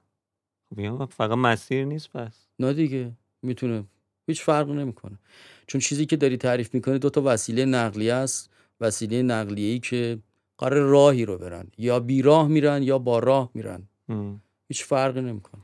[0.75, 2.47] خب فقط مسیر نیست پس.
[2.59, 3.83] نه دیگه می‌تونه.
[4.27, 5.19] هیچ فرق نمی‌کنه.
[5.67, 8.49] چون چیزی که داری تعریف می‌کنی دو تا وسیله نقلیه است.
[8.81, 10.19] وسیله نقلیه ای که
[10.57, 11.67] قرار راهی رو برن.
[11.77, 13.83] یا بی راه میرن یا با راه میرن.
[14.09, 14.41] هم.
[14.67, 15.61] هیچ فرقی نمی‌کنه.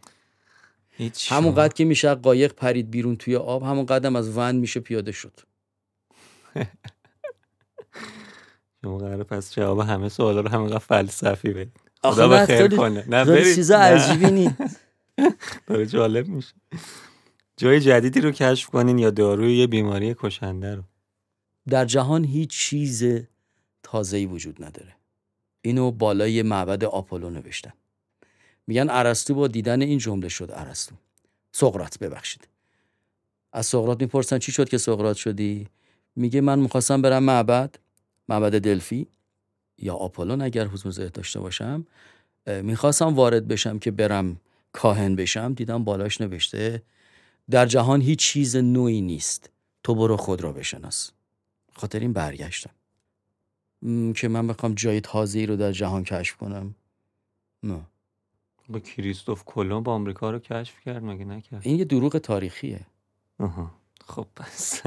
[0.91, 4.79] هیچ همون قد که میشه قایق پرید بیرون توی آب همون قدم از ون میشه
[4.79, 5.39] پیاده شد.
[8.81, 13.05] شما قراره پس جواب همه سوالا رو همینقدر فلسفی بدید خدا به خیر کنه.
[13.09, 13.55] نه برید.
[13.55, 13.77] چیز نه.
[13.77, 14.79] عجیبی نیست.
[15.67, 16.53] داره جالب میشه.
[17.57, 20.83] جای جدیدی رو کشف کنین یا داروی یه بیماری کشنده رو.
[21.69, 23.03] در جهان هیچ چیز
[23.83, 24.95] تازه‌ای وجود نداره.
[25.61, 27.73] اینو بالای معبد آپولو نوشتن.
[28.67, 30.95] میگن ارسطو با دیدن این جمله شد ارسطو.
[31.51, 32.47] سقراط ببخشید.
[33.53, 35.67] از سقراط می‌پرسن چی شد که سقراط شدی؟
[36.15, 37.75] میگه من می‌خواستم برم معبد.
[38.29, 39.07] معبد دلفی
[39.77, 41.85] یا آپولون اگر حضور ذهن داشته باشم
[42.47, 44.37] می‌خواستم وارد بشم که برم
[44.73, 46.81] کاهن بشم دیدم بالاش نوشته
[47.49, 49.49] در جهان هیچ چیز نوعی نیست
[49.83, 51.11] تو برو خود را بشناس.
[51.73, 52.71] خاطر این برگشتم.
[54.15, 56.75] که من بخوام جای تازه‌ای رو در جهان کشف کنم.
[57.63, 57.81] نه.
[58.69, 62.79] با کریستوف کلمب آمریکا رو کشف کرد مگه نکرد؟ این یه دروغ تاریخیه.
[63.39, 63.71] آها
[64.07, 64.81] خب پس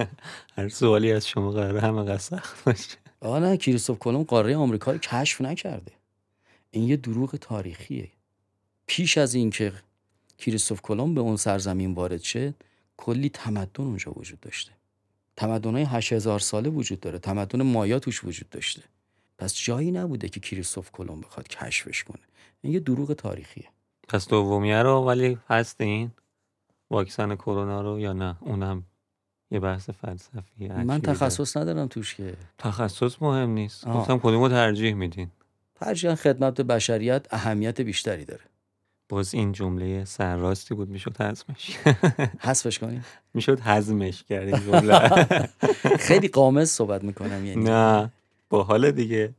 [0.57, 4.99] هر سوالی از شما قراره همه سخت باشه آه نه کریستوف کلمب قاره آمریکا رو
[4.99, 5.93] کشف نکرده.
[6.71, 8.11] این یه دروغ تاریخیه.
[8.87, 9.73] پیش از اینکه
[10.39, 12.55] کریستوف کلمب به اون سرزمین وارد شه
[12.97, 14.73] کلی تمدن اونجا وجود داشته.
[15.37, 17.19] تمدن های هزار ساله وجود داره.
[17.19, 18.83] تمدن مایا توش وجود داشته.
[19.39, 22.23] پس جایی نبوده که کریستوف کلمب بخواد کشفش کنه.
[22.61, 23.69] این یه دروغ تاریخیه.
[24.09, 26.11] پس دومیه رو ولی هستین؟
[26.91, 28.85] واکسن کرونا رو یا نه؟ اونم
[29.55, 32.35] یه بحث فلسفی من تخصص ندارم توش که.
[32.59, 33.89] تخصص مهم نیست.
[33.89, 35.31] گفتم کدومو ترجیح میدین؟
[35.75, 38.43] ترجیح خدمت بشریت اهمیت بیشتری داره.
[39.09, 41.77] باز این جمله سرراستی بود می‌شد حذفش.
[42.47, 45.27] حذفش کنیم می‌شد حزمش کرد این جمله.
[46.09, 47.65] خیلی قامز صحبت می‌کنم یعنی.
[47.65, 48.11] نه
[48.51, 49.35] با حال دیگه.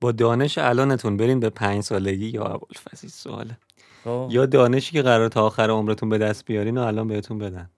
[0.00, 3.58] با دانش الانتون برین به پنج سالگی یا ابوالفضل سواله.
[4.04, 4.28] خب.
[4.30, 7.70] یا دانشی که قرار تا آخر عمرتون به دست بیارین و الان بهتون بدن.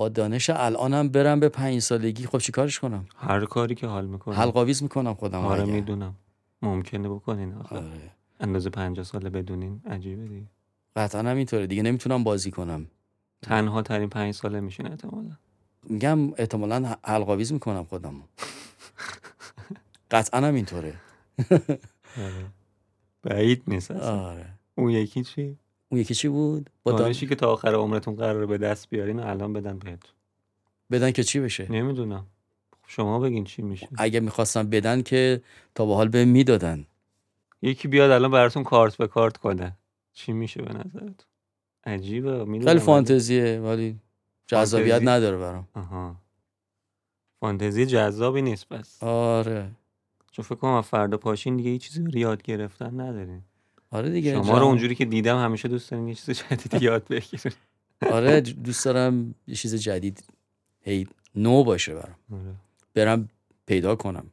[0.00, 2.26] با دانش الانم برم به پنج سالگی.
[2.26, 4.34] خب چی کارش کنم؟ هر کاری که حال می‌کنم.
[4.34, 5.38] حلقاویز می‌کنم خودم.
[5.38, 6.14] آره می‌دونم.
[6.62, 8.12] ممکنه بکنین آره.
[8.40, 10.46] اندازه پنجاه ساله بدونین عجیبه دیگه.
[10.96, 11.82] قطعا هم اینطوره دیگه.
[11.82, 12.86] نمی‌تونم بازی کنم.
[13.42, 15.36] تنها ترین پنج ساله میشین احتمالا.
[15.82, 18.14] میگم احتمالا حلقاویز می‌کنم خودم.
[20.10, 20.94] قطعا هم اینطوره.
[22.18, 22.46] آره.
[23.22, 24.46] بعید نیست آره.
[24.74, 25.58] اون یکی چی؟
[25.92, 29.52] اون یکی چی بود؟ با دانشی که تا آخر عمرتون قرار به دست بیارین الان
[29.52, 30.02] بدن بهت
[30.90, 32.26] بدن که چی بشه؟ نمی‌دونم.
[32.86, 33.88] شما بگین چی میشه.
[33.96, 35.42] اگه می‌خواستم بدن که
[35.74, 36.86] تا به حال به می‌دادن.
[37.62, 39.76] یکی بیاد الان براتون کارت به کارت کنه.
[40.12, 41.26] چی میشه به نظرت؟
[41.84, 43.98] عجیبه خیلی فانتزیه ولی
[44.46, 45.68] جذابیت نداره برام.
[45.74, 46.16] آها.
[47.40, 49.70] فانتزی جذابی نیست پس آره.
[50.32, 53.42] چون فکر کنم فردا پاشین دیگه هیچ چیزی رو یاد گرفتن ندارین.
[53.90, 57.52] آره دیگه شما رو اونجوری که دیدم همیشه دوست دارین یه چیز جدید یاد بگیرین
[58.10, 60.24] آره دوست دارم یه چیز جدید
[60.80, 62.16] هی نو باشه برام.
[62.32, 62.54] آره.
[62.94, 63.28] برم
[63.66, 64.30] پیدا کنم.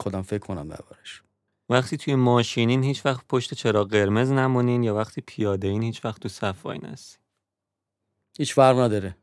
[0.00, 1.22] خودم فکر کنم دربارش.
[1.68, 6.20] وقتی توی ماشینین هیچ وقت پشت چراغ قرمز نمونین یا وقتی پیاده این هیچ وقت
[6.22, 6.80] تو صف وای
[8.38, 9.16] هیچ فرق نداره.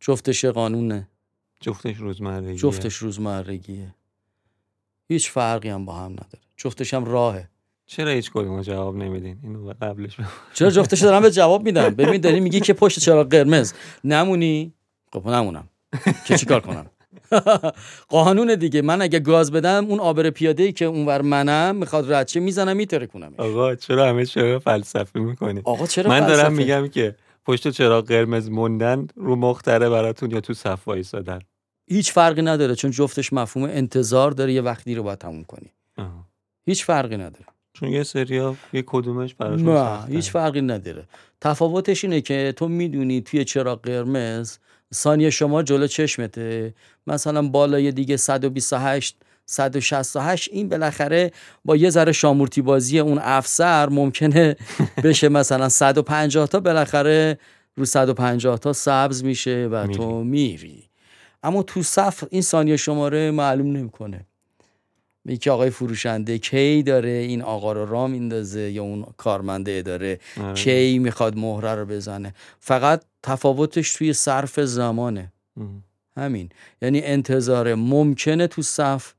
[0.00, 1.08] جفتش قانونه.
[1.60, 2.56] جفتش روزمرگیه.
[2.56, 3.94] جفتش روزمرگیه.
[5.08, 6.40] هیچ فرقی هم با هم نداره.
[6.56, 7.48] جفتش هم راهه.
[7.86, 10.16] چرا هیچ کدوم جواب نمیدین؟ اینو قبلش
[10.54, 13.72] چرا جفتش دارم به جواب میدم؟ ببین داری میگی که پشت چراغ قرمز.
[14.04, 14.72] نمونی؟
[15.12, 15.68] خب نمونم.
[16.26, 16.86] که چیکار کنم؟
[18.08, 18.82] قانون دیگه.
[18.82, 23.06] من اگه گاز بدم اون آبر پیاده ای که اونور منم می‌خواد ردشه می‌زنم میتره
[23.06, 27.16] کنم آقا چرا همه چرا فلسفی می‌کنی؟ آقا چرا من دارم میگم که
[27.46, 31.38] پشت چراغ قرمز موندن رو مختره براتون یا تو صف وایسادن.
[31.90, 35.72] هیچ فرقی نداره چون جفتش مفهوم انتظار داره یه وقتی رو باید تموم کنی.
[36.66, 37.46] هیچ فرقی نداره.
[37.72, 41.04] چون یه سریا یه کدومش براشون نه هیچ فرقی نداره.
[41.40, 44.58] تفاوتش اینه که تو می‌دونی توی چراغ قرمز
[44.94, 46.74] ثانیه شما جلو چشمته.
[47.06, 51.30] مثلا بالای دیگه 128 168 این بالاخره
[51.64, 54.56] با یه ذره شامورتی بازی اون افسر ممکنه
[55.04, 57.38] بشه مثلا 150 تا بالاخره
[57.76, 59.94] رو 150 تا سبز میشه و میری.
[59.94, 60.84] تو میری.
[61.42, 64.26] اما تو صف این ثانیه شماره معلوم نمی‌کنه.
[65.24, 70.54] یکی آقای فروشنده کی داره؟ این آقا رو را میندازه یا اون کارمنده اداره آره.
[70.54, 75.32] کی می‌خواد مهره رو بزنه؟ فقط تفاوتش توی صرف زمانه.
[76.16, 76.48] همین.
[76.82, 79.12] یعنی انتظار ممکنه تو صف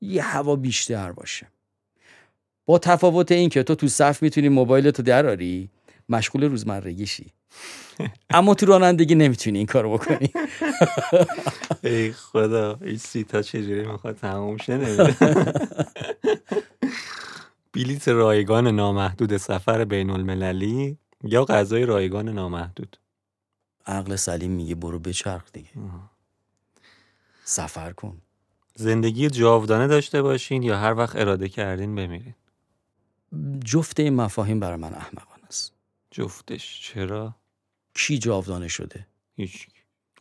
[0.00, 1.46] یه هوا بیشتر باشه.
[2.66, 5.68] با تفاوت این که تو تو صف می‌تونی موبایل تو دراری
[6.08, 7.26] مشغول روزمرگیشی.
[8.30, 10.32] اما تو رانندگی نمی‌تونی این کارو بکنی.
[11.84, 14.78] ای خدا این سیتا چجوری می‌خواد تموم شه؟
[17.72, 22.96] بلیت رایگان نامحدود سفر بین المللی یا غذای رایگان نامحدود؟
[23.86, 25.70] عقل سلیم میگه برو بچرخ دیگه.
[27.44, 28.20] سفر کن.
[28.74, 32.34] زندگی جاودانه داشته باشین یا هر وقت اراده کردین بمیرین؟
[33.64, 35.72] جفت این مفاهیم برای من احمقانه است.
[36.10, 36.80] جفتش.
[36.82, 37.34] چرا؟
[37.94, 39.66] کی جاودانه شده؟ هیچ.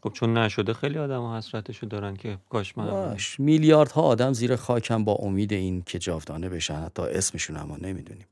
[0.03, 4.55] خب چون نشده خیلی آدم ها حسرتشو دارن که کاش من باش میلیاردها آدم زیر
[4.55, 6.83] خاکم با امید این که جاودانه بشن.
[6.83, 8.25] حتی اسمشون اما نمی‌دونیم.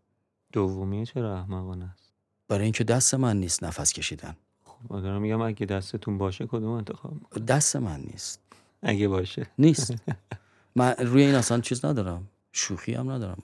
[0.54, 2.14] دومی چرا احمقانه است؟
[2.48, 4.36] برای اینکه دست من نیست نفس کشیدن.
[4.64, 7.14] خب دارم میگم اگه دستتون باشه کدوم انتخاب؟
[7.48, 8.42] دست من نیست.
[8.82, 9.48] اگه باشه.
[9.60, 9.94] نیست.
[10.76, 12.28] من روی این اصلا چیز ندارم.
[12.52, 13.44] شوخی هم ندارم.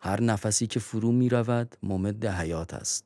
[0.00, 3.04] هر نفسی که فرو می رود ممد حیات است.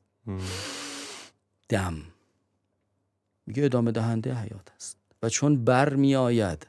[1.73, 2.03] دم.
[3.47, 4.97] میگه ادامه دهنده حیات است.
[5.23, 6.67] و چون بر می آید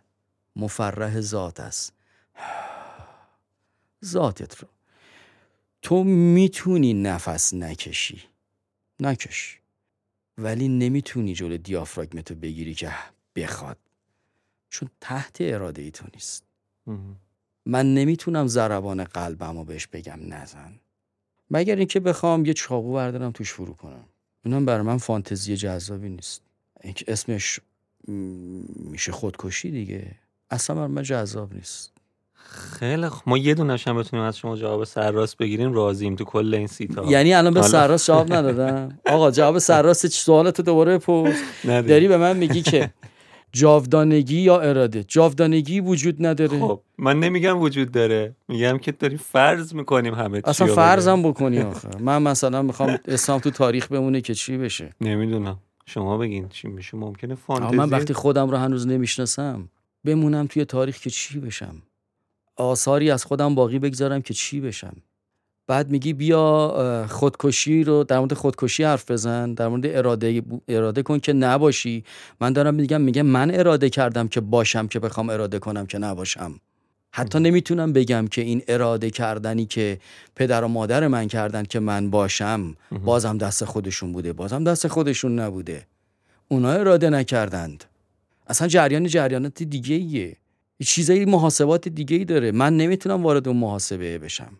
[0.57, 1.93] مفرح ذات است.
[4.05, 4.69] ذاتت رو.
[5.83, 8.23] تو می‌تونی نفس نکشی.
[9.01, 9.61] نکش.
[10.39, 12.93] ولی نمی‌تونی جلو دیافراگمتو بگیری که
[13.37, 13.79] بخواد.
[14.69, 16.45] چون تحت اراده ای تو نیست.
[17.67, 20.81] من نمی‌تونم ضربان قلبم رو بهش بگم نزن.
[21.51, 24.05] مگر اینکه بخوام یه چاقو بردارم توش فرو کنم.
[24.45, 26.43] اینم برای من فانتزی جذابی نیست.
[26.83, 27.61] اینکه اسمش
[28.91, 30.07] میشه خودکشی دیگه.
[30.51, 31.93] اصلا برای من جذاب نیست.
[32.79, 36.55] خیلی خب ما یه دونش هم بتونیم از شما جواب سرراست بگیریم راضیم تو کل
[36.55, 38.99] این سیتا یعنی الان به سرراست جواب ندادم.
[39.07, 41.37] آقا جواب سرراست سوالتو دوباره بپرس.
[41.65, 41.89] نداری.
[41.89, 42.91] داری به من میگی که
[43.55, 46.61] جاودانگی یا اراده؟ جاودانگی وجود نداره.
[46.61, 51.59] خب من نمیگم وجود داره میگم که داری فرض می‌کنیم همه چی اصلا فرضم بکنی
[51.73, 51.89] آخه.
[52.01, 54.91] من مثلا می‌خوام اسلام تو تاریخ بمونه که چی بشه.
[55.01, 55.59] نمی‌دونم.
[55.87, 56.97] شما بگین چی میشه.
[56.97, 59.69] ممکنه فانتزی من وقتی خودم رو هنوز نمی‌شناسم
[60.05, 61.83] بمونم توی تاریخ که چی بشم؟
[62.57, 64.97] آثاری از خودم باقی بگذارم که چی بشم؟
[65.67, 71.19] بعد میگی بیا خودکشی رو در مورد خودکشی حرف بزن در مورد اراده اراده کن
[71.19, 72.05] که نباشی.
[72.41, 76.61] من دارم میگم میگه من اراده کردم که باشم که بخوام اراده کنم که نباشم.
[77.13, 79.99] حتی نمی‌تونم بگم که این اراده کردنی که
[80.37, 82.75] پدر و مادر من کردن که من باشم
[83.05, 85.87] بازم دست خودشون بوده بازم دست خودشون نبوده.
[86.49, 87.85] اونا اراده نکردند.
[88.47, 90.37] اصلا جریان جریانات دیگه ایه
[90.87, 92.53] چیزایی محاسبات دیگه ای داره.
[92.53, 94.53] من نمی‌تونم وارد اون محاسبه بشم.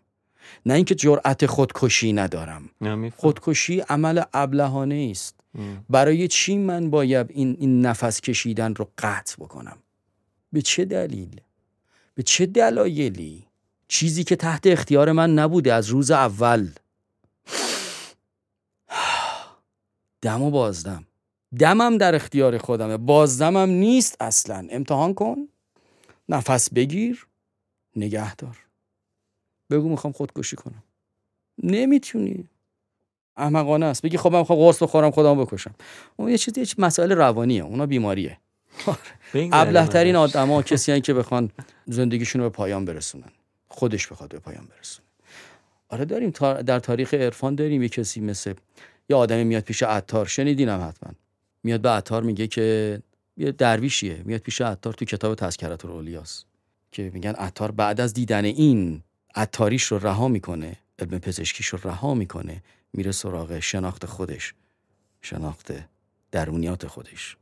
[0.65, 2.69] نه اینکه جرأت خودکشی ندارم.
[3.15, 5.35] خودکشی عمل ابلهانه است.
[5.89, 9.77] برای چی من باید این, این نفس کشیدن رو قطع بکنم؟
[10.53, 11.41] به چه دلیل؟
[12.15, 13.43] به چه دلایلی؟
[13.87, 16.69] چیزی که تحت اختیار من نبوده از روز اول.
[20.21, 21.05] دم و بازدم.
[21.59, 22.97] دمم در اختیار خودمه.
[22.97, 24.67] بازدمم نیست اصلا.
[24.71, 25.37] امتحان کن.
[26.29, 27.27] نفس بگیر.
[27.95, 28.64] نگه دار
[29.69, 30.83] بگو می‌خوام خودکشی کنم.
[31.63, 32.49] نمی‌تونی.
[33.37, 34.01] احمقانه است.
[34.01, 35.75] بگی خب من می‌خوام قرص بخورم خودم بکشم.
[36.15, 37.63] اون یه چیزی یه مسائل روانیه.
[37.63, 38.37] اونا بیماریه.
[39.33, 40.15] ابله ترین.
[40.15, 41.51] آدما کسی که بخوان
[41.85, 43.31] زندگیشون رو به پایان برسونن.
[43.67, 45.07] خودش بخواد به پایان برسونه.
[45.89, 46.29] آره داریم
[46.61, 48.53] در تاریخ عرفان داریم یه کسی مثل
[49.09, 50.25] یه آدمی میاد پیش عطار.
[50.25, 51.13] شنیدینم حتما.
[51.63, 53.01] میاد به عطار میگه که
[53.37, 54.21] یه درویشیه.
[54.25, 56.45] میاد پیش عطار تو کتاب تذکرت الاولیاس
[56.91, 59.03] که میگن عطار بعد از دیدن این
[59.35, 64.53] عطاریش رو رها می‌کنه علم پزشکیش رو رها می‌کنه میره سراغ شناخت خودش
[65.21, 65.73] شناخت
[66.31, 67.37] درونیات خودش.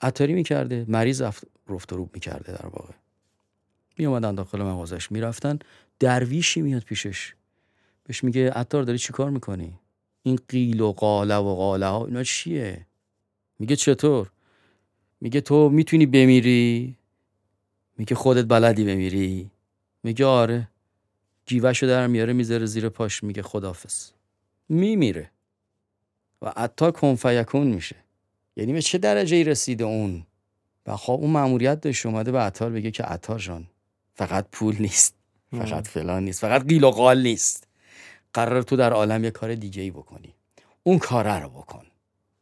[0.00, 2.94] عطاری می‌کرده مریض رفت و روب می‌کرده در واقع.
[3.98, 5.58] می اومدن داخل مغازش می‌رفتن
[5.98, 7.34] درویشی میاد پیشش.
[8.04, 9.78] بهش میگه عطار داری چی کار می‌کنی؟
[10.22, 12.86] این قیل و قاله و قاله ها اینا چیه؟
[13.58, 14.30] میگه چطور؟
[15.20, 16.96] میگه تو می‌تونی بمیری؟
[17.98, 19.50] میگه خودت بلدی بمیری؟
[20.02, 20.68] میگه آره.
[21.46, 24.10] گیوهشو در میاره می‌ذاره زیر پاش میگه خدافز
[24.68, 25.30] میمیره.
[26.42, 27.96] و عطار کنفیکون میشه.
[28.56, 30.26] یعنی به چه درجه ای رسیده اون؟
[30.86, 33.66] و خب اون مأموریت داشت اومده به عطار بگه که عطار جان
[34.14, 35.14] فقط پول نیست
[35.50, 37.66] فقط فلان نیست فقط قیل و قال نیست.
[38.34, 40.34] قرار تو در عالم یه کار دیگه ای بکنی.
[40.82, 41.86] اون کاره رو بکن.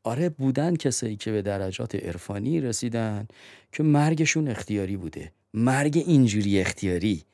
[0.02, 3.28] آره بودن کسایی که به درجات عرفانی رسیدن
[3.72, 5.32] که مرگشون اختیاری بوده.
[5.54, 7.24] مرگ اینجوری اختیاری.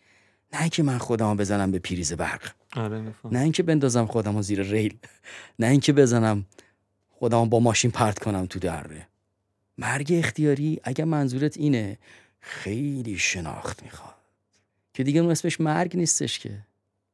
[0.53, 2.53] نه که من خودم بزنم به پریز برق.
[2.77, 4.99] آره نه اینکه بندازم خودم زیر ریل.
[5.59, 6.47] نه اینکه بزنم
[7.11, 9.09] خودم با ماشین پرت کنم تو دره.
[9.79, 11.99] مرگ اختیاری اگه منظورت اینه
[12.41, 14.15] خیلی شناخت می‌خواد.
[14.95, 16.59] که دیگه اون اسمش مرگ نیستش که.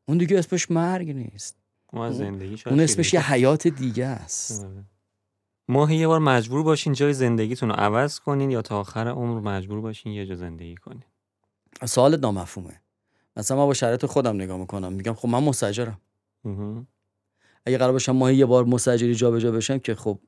[0.06, 1.56] اون دیگه اسمش مرگ نیست.
[1.92, 4.64] ما زندگی اون اسمش یه حیات دیگه است.
[4.64, 4.84] آره.
[5.68, 9.80] ماهی یه بار مجبور باشین جای زندگیتون رو عوض کنین یا تا آخر عمر مجبور
[9.80, 11.04] باشین یه جا زندگی کنین.
[11.84, 12.81] سوالت نامفهومه.
[13.36, 14.92] مثلا من با شرایط خودم نگاه می‌کنم.
[14.92, 16.00] میگم خب من مستاجرم.
[16.44, 16.86] مهم.
[17.66, 20.18] اگه قرار باشم ماهی یه بار مستاجری جابجا بشم که خب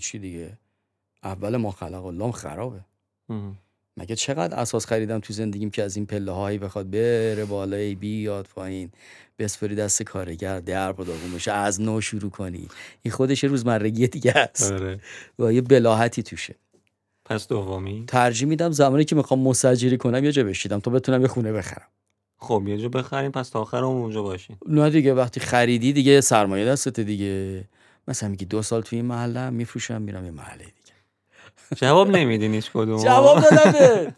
[0.00, 0.58] چی دیگه.
[1.22, 2.80] اول ما خلق الله خرابه.
[3.96, 8.46] مگه چقدر اساس خریدم تو زندگیم که از این پله هایی بخواد بره بالای بیاد
[8.54, 8.90] پایین
[9.38, 12.68] بسپری دست کارگر درب و داغون بشه از نو شروع کنی.
[13.02, 14.72] این خودش روزمرگی دیگه است.
[14.72, 15.00] آره.
[15.38, 16.54] و یه بلاحتی توشه.
[17.24, 21.28] پس دومی؟ ترجیح میدم زمانی که می‌خوام مسجری کنم یه جا بشیدم تا بتونم یه
[21.28, 21.88] خونه بخرم.
[22.40, 26.20] خب یه جا بخریم پس تا آخر هم اونجا باشین نه دیگه وقتی خریدی دیگه
[26.20, 27.64] سرمایه دستت دیگه.
[28.08, 30.74] مثلا میگی دو سال توی این محله میفروشم میرم یه محله دیگه.
[31.76, 33.72] جواب نمیدین هیچ کدوم جواب دادم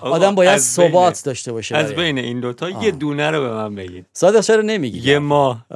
[0.00, 2.70] آدم باید ثبات داشته باشه از بین این دوتا.
[2.70, 4.06] یه دونه رو به من بگید.
[4.12, 5.66] صادق چرا نمیگی؟ یه ماه.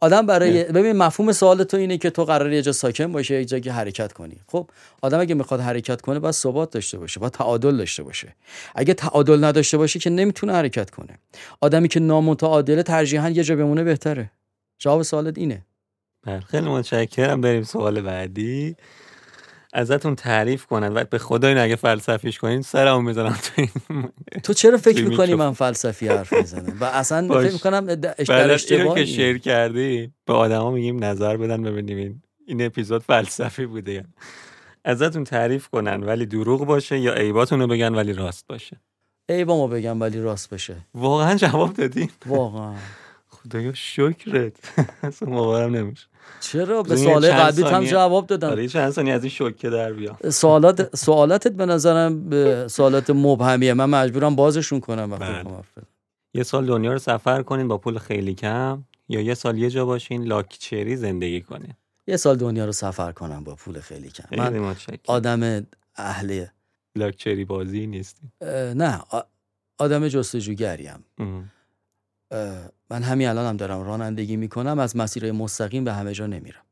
[0.00, 3.44] آدم برای ببین مفهوم سوال تو اینه که تو قراره یه جا ساکن باشه یه
[3.44, 4.36] جایی حرکت کنی.
[4.46, 4.70] خب
[5.02, 8.34] آدم اگه می‌خواد حرکت کنه باید ثبات داشته باشه باید تعادل داشته باشه.
[8.74, 11.18] اگه تعادل نداشته باشه که نمی‌تونه حرکت کنه.
[11.60, 14.30] آدمی که نامتعادله ترجیحاً یه جا بمونه بهتره.
[14.78, 15.62] جواب سوالت اینه.
[16.26, 17.40] بله، خیلی متشکرم.
[17.40, 18.76] بریم سوال بعدی.
[19.72, 20.94] ازتون تعریف کنن.
[20.94, 23.70] و به خدا این اگه فلسفیش کنین سرمو می‌زنم تو این
[24.42, 25.34] تو چرا فکر می‌کنی.
[25.34, 27.28] من فلسفی حرف می‌زنم؟ و اصلا.
[27.42, 28.14] فکر می‌کنم در
[28.70, 34.02] اینو که شیر کردی به آدما میگیم نظر بدن ببینیم این اپیزود فلسفی بوده یا
[34.84, 38.80] ازتون تعریف کنن ولی دروغ باشه یا عیباتون رو بگن ولی راست باشه.
[39.28, 42.10] ای با ما بگم ولی راست بشه واقعا جواب دادین.
[42.26, 42.74] واقعا.
[43.28, 44.52] خدایا شکرت.
[45.02, 46.06] اصلا باورم نمیشه.
[46.40, 47.84] چرا؟ به سوال چند قبلیت هم.
[47.84, 50.16] جواب دادم آره چند ثانیه از این شوکه در بیام.
[50.30, 52.30] سوالات سوالاتت به نظرم
[52.68, 53.74] سوالات مبهمیه.
[53.74, 55.62] من مجبورم بازشون کنم وقتی بله.
[56.34, 59.86] یه سال دنیا رو سفر کنین با پول خیلی کم یا یه سال یه جا
[59.86, 61.74] باشین لاکچری زندگی کنین؟
[62.06, 64.24] یه سال دنیا رو سفر کنم با پول خیلی کم.
[64.36, 64.74] من
[65.06, 65.66] آدم
[65.96, 66.44] اهل
[66.96, 68.30] لاکچری بازی نیستین.
[68.40, 69.00] اه، نه
[69.78, 71.04] آدم جستجوگریم
[72.90, 76.62] من همین الانم هم دارم رانندگی می‌کنم از مسیرهای مستقیم به همه جا نمیرم.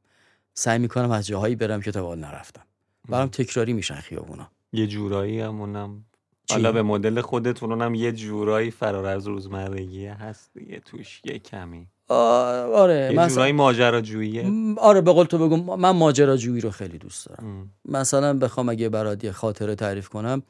[0.55, 2.63] سعی می‌کنم از جاهایی برم که تا حال نرفتم.
[3.09, 4.51] برام تکراری میشن خیابونا.
[4.73, 6.05] یه جورایی همونم؟
[6.51, 11.87] حالا به مدل خودتون هم یه جورایی فرار از روزمرگی هست دیگه توش یه کمی.
[12.09, 17.27] آره یه مثلا جورایی ماجراجوییه؟ آره به قول تو بگم من ماجراجویی رو خیلی دوست
[17.27, 17.47] دارم.
[17.47, 17.71] ام.
[17.85, 20.43] مثلا بخوام اگه برات یه خاطره تعریف کنم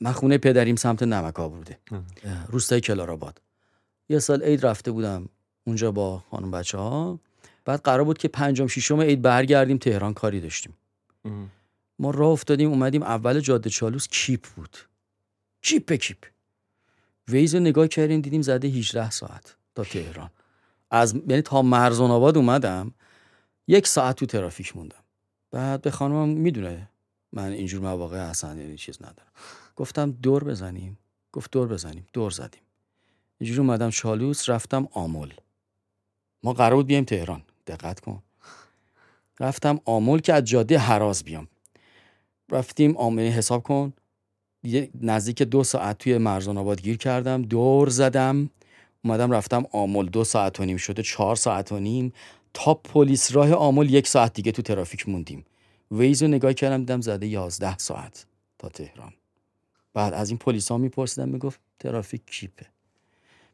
[0.00, 1.78] من خونه پدریم سمت نمک بوده.
[2.48, 3.40] روستای کلارآباد
[4.08, 5.28] یه سال عید رفته بودم
[5.64, 7.20] اونجا با خانم بچه ها
[7.64, 10.74] بعد قرار بود که پنجم ششم عید برگردیم تهران کاری داشتیم.
[11.24, 11.50] ام.
[11.98, 14.76] ما راه افتادیم اومدیم اول جاده چالوس کیپ بود.
[15.62, 16.18] کیپ کیپ.
[17.28, 20.30] Waze رو نگاه کردیم دیدیم زده 18 ساعت تا تهران.
[20.90, 22.94] از یعنی تا مرزون آباد اومدم
[23.68, 25.04] یک ساعت تو ترافیک موندم.
[25.50, 26.88] بعد به خانمم می‌دونه
[27.32, 29.32] من اینجور مواقع اصلا یعنی چیز ندارم.
[29.76, 30.98] گفتم دور بزنیم.
[31.32, 32.06] گفت دور بزنیم.
[32.12, 32.62] دور زدیم.
[33.38, 35.32] اینجوری اومدم چالوس رفتم آمل.
[36.42, 37.42] ما قرار بود بیایم تهران.
[37.66, 38.22] دقت کن.
[39.40, 41.48] رفتم آمل که از جاده هراز بیام.
[42.50, 43.92] رفتیم آمل حساب کن.
[45.00, 48.50] نزدیک دو ساعت توی مرزان آباد گیر کردم دور زدم.
[49.04, 52.12] اومدم رفتم آمل دو ساعت و نیم شده چهار ساعت و نیم.
[52.54, 55.44] تا پلیس راه آمل یک ساعت دیگه تو ترافیک موندیم.
[55.90, 58.26] Waze رو نگاه کردم دیدم زده یازده ساعت
[58.58, 59.12] تا تهران.
[59.94, 62.66] بعد از این پلیس ها میپرسیدم می‌گفت ترافیک کیپه.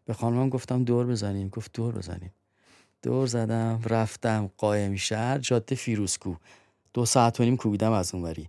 [0.05, 2.33] به خانمم گفتم دور بزنیم گفت دور بزنیم.
[3.03, 6.35] دور زدم رفتم قائم شهر جاده فیروزکو
[6.95, 8.49] دو ساعت و نیم کوبیدم از اونوری.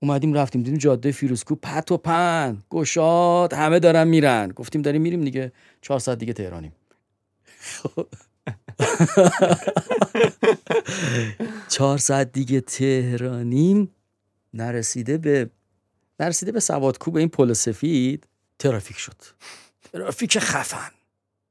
[0.00, 2.62] اومدیم رفتیم دیدیم جاده فیروزکو پت و پهن.
[2.70, 4.48] گشاد همه دارن میرن.
[4.48, 5.52] گفتیم داریم میریم دیگه.
[5.80, 6.72] چهار ساعت دیگه تهرانیم.
[7.60, 8.08] خب.
[11.68, 13.90] چهار ساعت دیگه تهرانیم.
[14.54, 15.50] نرسیده به
[16.20, 18.26] نرسیده به سوادکو به این پل سفید.
[18.58, 19.16] ترافیک شد.
[19.92, 20.90] ترافیک خفن.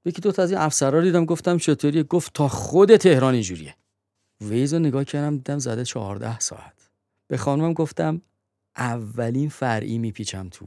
[0.06, 3.76] یکی دو تا از این افسرها رو دیدم گفتم چطوریه گفت تا خود تهران اینجوریه.
[4.42, 6.90] ویز رو نگاه کردم دیدم زده چهارده ساعت.
[7.28, 8.22] به خانمم گفتم
[8.78, 10.66] اولین فرعی میپیچم تو.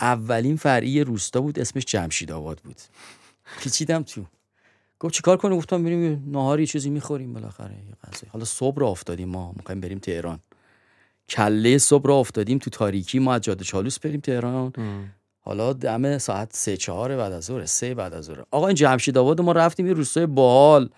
[0.00, 2.80] اولین فرعی روستا بود اسمش جمشید آباد بود.
[3.60, 4.24] پیچیدم تو.
[5.00, 7.76] گفت چیکار کنیم؟ گفتم بریم ناهاری چیزی می‌خوریم بالاخره
[8.28, 10.40] حالا صبح را افتادیم ما می‌خوایم بریم تهران.
[11.28, 14.72] کله صبح را افتادیم تو تاریکی ما از جاده چالوس بریم تهران.
[14.78, 15.12] ام.
[15.46, 18.44] حالا دم ساعت سه چهار بعد از ظهر سه بعد از ظهر.
[18.50, 20.90] آقا این جمشید آباد ما رفتیم یه روستای باحال.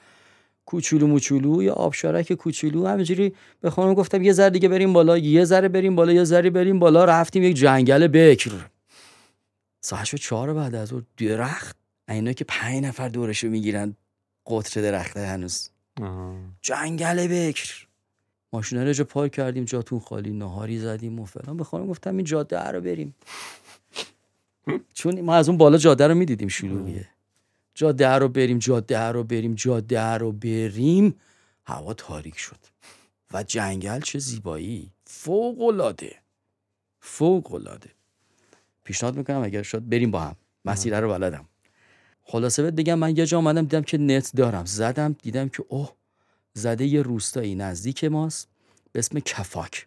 [0.66, 2.86] کوچولو موچولو یا آبشارک کوچولو.
[2.86, 6.50] همینجوری به خانم گفتم یه ذره دیگه بریم بالا یه ذره بریم بالا یه ذره
[6.50, 7.04] بریم بالا.
[7.04, 8.50] رفتیم یک جنگل بکر.
[9.80, 11.02] ساعت شد چهار بعد از ظهر.
[11.16, 11.76] درخت.
[12.08, 13.96] اینا که پنج نفر دورشو می‌گیرن.
[14.46, 15.70] قطر درخته هنوز.
[16.02, 16.34] آها.
[16.62, 17.86] جنگل بکر.
[18.52, 20.30] ماشینا رو جا پارک کردیم جاتون خالی.
[20.30, 21.56] نهاری زدیم و فلان.
[21.56, 23.14] به خانم گفتم این جاده رو بریم.
[24.94, 27.08] چون ما از اون بالا جاده رو می‌دیدیم شلوغیه.
[27.74, 31.14] جاده رو بریم جاده رو بریم جاده رو بریم.
[31.66, 32.58] هوا تاریک شد.
[33.32, 34.90] و جنگل چه زیبایی.
[35.04, 36.16] فوق العاده
[37.00, 37.90] فوق العاده
[38.84, 40.36] پیشنهاد می‌کنم اگر شد بریم با هم.
[40.64, 41.44] مسیر رو بلدم.
[42.22, 44.64] خلاصه بهت بگم من یه جا آمدم دیدم که نت دارم.
[44.64, 45.92] زدم دیدم که اوه
[46.54, 48.48] زده یه روستایی نزدیک ماست.
[48.92, 49.86] به اسم کفاک.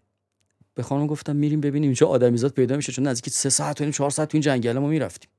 [0.80, 3.94] به خانم گفتم میریم ببینیم اینجا آدمیزاد پیدا میشه چون نزدیک سه ساعت و نیم
[3.94, 5.30] چهار ساعت تو این جنگل ما می‌رفتیم.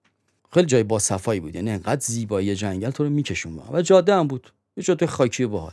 [0.52, 4.26] خیلی جای با صفایی بود یعنی انقدر زیبایی جنگل تو رو میکشون و جاده هم
[4.26, 5.72] بود یه جاده خاکی باحال.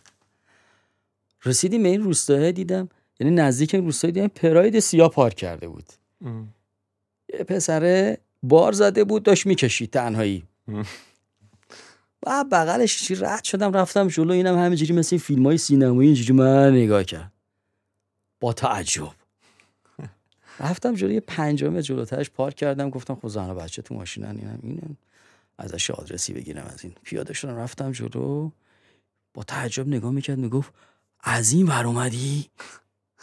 [1.45, 2.89] رسیدیم به این روستاه دیدم
[3.19, 5.85] یعنی نزدیک این روستاه دیدم پراید سیاه پارک کرده بود.
[6.25, 6.53] ام.
[7.33, 10.43] یه پسره بار زده بود داشت می‌کشید تنهایی.
[12.23, 16.71] و بغلش چی رد شدم رفتم جلو اینم همینجوری مثل فیلم های سینمایی اینجوری من
[16.71, 17.31] نگاه کرد
[18.39, 19.16] با تعجب.
[20.59, 24.59] رفتم جلو یه پنجمه جلوترش پارک کردم گفتم خب زن و بچه تو ماشینن اینم
[24.63, 24.97] اینم
[25.57, 28.51] ازش آدرسی بگیرم از این پیاده شدم رفتم جلو.
[29.33, 30.73] با تعجب نگاه می‌کرد می‌گفت
[31.19, 32.49] از این ور اومدی؟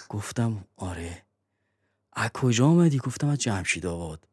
[0.09, 1.23] گفتم آره.
[2.13, 4.29] از کجا آمدی گفتم از جمشید آباد.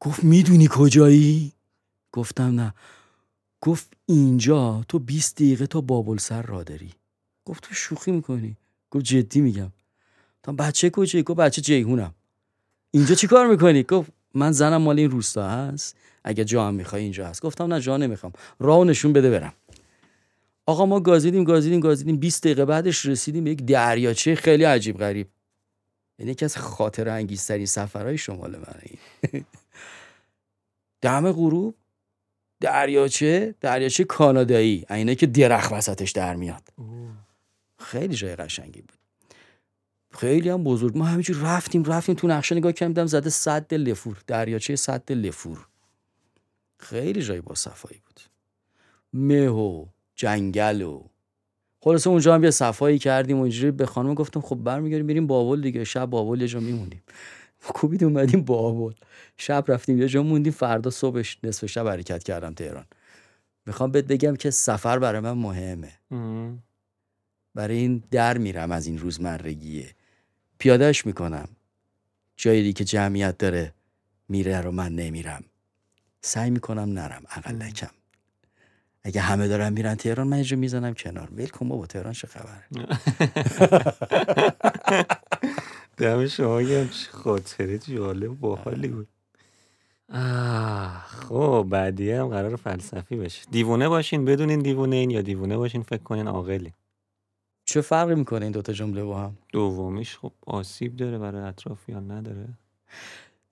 [0.00, 1.52] گفت می‌دونی کجایی؟
[2.12, 2.74] گفتم نه.
[3.60, 6.90] گفت اینجا تو 20 دقیقه تا بابل سر را داری.
[7.44, 8.56] گفت تو شوخی می‌کنی.
[8.90, 9.72] گفت جدی میگم.
[10.56, 12.14] بچه کجایی؟ گفت بچه جیهونم.
[12.90, 15.96] اینجا چی کار می‌کنی؟ گفت من زنم مال این روستا هست.
[16.24, 17.42] اگه جا هم می‌خوای اینجا هست.
[17.42, 18.32] گفتم نه جا نمی‌خوام.
[18.60, 19.52] راهو نشون بده برم.
[20.66, 22.16] آقا ما گازیدیم گازیدیم گازیدیم.
[22.16, 25.28] 20 دقیقه بعدش رسیدیم به یک دریاچه خیلی عجیب غریب.
[26.18, 28.74] یعنی یکی از خاطر انگیزترین سفرهای شمال من
[31.02, 31.74] دم غروب
[32.60, 34.84] دریاچه دریاچه کانادایی.
[34.90, 36.62] اینه که درخت وسطش در میاد.
[37.78, 38.97] خیلی جای قشنگی بود.
[40.18, 40.98] خیلی هم بزرگ.
[40.98, 45.66] ما همینجور رفتیم رفتیم تو نقشه نگاه کردم دیدم زده صد لفور دریاچه صد لفور.
[46.78, 48.20] خیلی جای با صفایی بود.
[49.12, 51.02] مه و جنگل و
[51.80, 55.60] خلاصه اونجا هم یه صفایی کردیم و اینجوری به خانم گفتم خب برمیگردیم میریم بابل
[55.60, 57.02] دیگه شب بابل یه جا میمونیم
[57.60, 58.92] کوبید اومدیم بابل.
[59.36, 62.86] شب رفتیم یه جا موندیم فردا صبحش نصف شب حرکت کردم تهران.
[63.66, 65.92] می‌خوام بهت بگم که سفر برای من مهمه.
[67.54, 69.94] برای این در میرم از این روزمرگیه.
[70.58, 71.48] پیادهش می‌کنم.
[72.36, 73.74] جایی که جمعیت داره
[74.28, 75.44] میره رو من نمیرم.
[76.20, 77.90] سعی می‌کنم نرم اقلکم
[79.04, 81.28] اگه همه دارن میرن تهران من اینجا می‌زنم کنار.
[81.32, 82.64] ول کن بابا تهران چه خبره؟
[85.98, 89.08] دم شما چه خاطره جالب و باحالی بود.
[91.06, 93.46] خب بعدی هم قرار فلسفی بشه.
[93.50, 96.74] دیوونه باشین بدونین دیوونه این یا دیوونه باشین فکر کنین عاقلی.
[97.68, 102.48] چه فرقی می‌کنه این دوتا جمله با هم دومیش خب آسیب داره برای اطرافیان نداره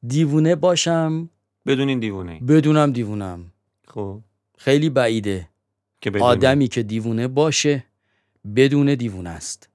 [0.06, 1.30] دیوونه باشم
[1.66, 2.38] بدونین دیوونه ای.
[2.40, 3.52] بدونم دیوونم
[3.88, 4.20] خب
[4.58, 5.48] خیلی بعیده
[6.00, 6.10] که.
[6.20, 7.84] آدمی که دیوونه باشه
[8.56, 9.68] بدون دیوونه است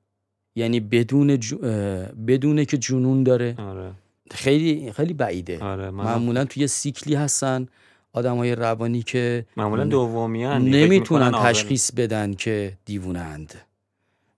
[0.56, 1.30] یعنی بدون.
[1.30, 1.70] اه،
[2.12, 3.92] بدونه که جنون داره آره
[4.32, 7.68] خیلی خیلی بعیده آره من معمولا توی سیکلی هستن
[8.14, 10.60] آدم های روانی که معمولا دومی هن.
[10.60, 11.32] فکر نمی‌تونن.
[11.32, 13.71] تشخیص بدن که دیوونند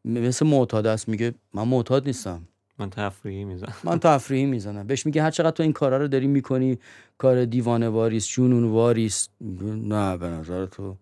[0.05, 2.47] مثل معتاد است میگه من معتاد نیستم.
[2.79, 3.73] من تفریحی می‌زنم.
[3.83, 4.87] من تفریحی می‌زنم.
[4.87, 6.79] بهش میگه هر چقدر تو این کارا رو داری می‌کنی
[7.17, 10.95] کار دیوانه واریست جنون واریست میگه نه به نظر تو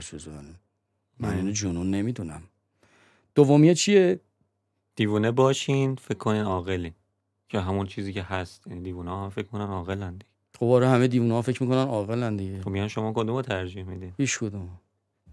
[0.00, 0.54] چیزونه
[1.18, 2.42] من اینو جنون نمی‌دونم.
[3.34, 4.20] دومیه چیه؟
[4.96, 6.92] دیوونه باشین فکر کنین عاقلین.
[7.48, 8.66] که همون چیزی که هست.
[8.66, 10.18] یعنی دیوونه ها فکر کنن عاقلن.
[10.58, 12.62] خب آره همه دیوونه ها فکر می‌کنن عاقلن دیگه.
[12.62, 14.68] خب میان شما کدومو ترجیح میدین؟ هیچ کدوم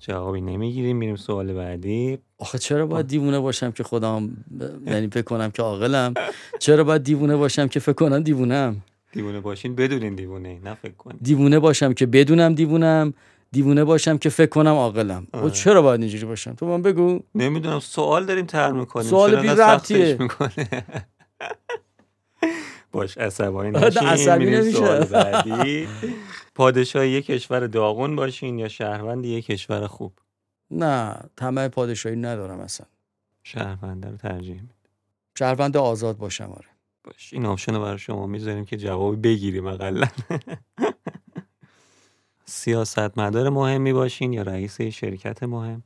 [0.07, 2.17] جوابی نمی‌گیریم میریم سوال بعدی.
[2.37, 4.29] آخه چرا باید دیوونه باشم که خودم
[4.85, 6.13] یعنی فکر کنم که عاقلم؟
[6.59, 8.81] چرا باید دیوونه باشم که فکر کنم دیوونم؟
[9.11, 11.17] دیوونه باشین بدونین دیوونه نه فکر کنین.
[11.21, 13.13] دیوونه باشم که بدونم دیوونم
[13.51, 15.27] دیوونه باشم که فکر کنم عاقلم.
[15.33, 15.49] و.
[15.49, 17.19] چرا باید اینجوری باشم؟ تو من بگو.
[17.35, 19.09] نمی‌دونم سوال داریم طرح می‌کنیم.
[19.09, 20.17] سوال بی ربطیه.
[22.93, 24.99] باش عصبانی نشین عصبی نمیشه.
[24.99, 25.87] بعدی.
[26.55, 30.13] پادشاه یک کشور داغون باشین یا شهروند یک کشور خوب؟
[30.71, 32.87] نه طمع پادشاهی ندارم اصلا.
[33.43, 34.69] شهرونده رو ترجیح میدیم
[35.37, 36.67] شهروند آزاد باشم آره.
[37.03, 40.07] باش این آپشن رو برای شما می‌ذاریم که جوابی بگیریم اقلا
[42.45, 45.83] سیاستمدار مهمی باشین یا رئیس شرکت مهم؟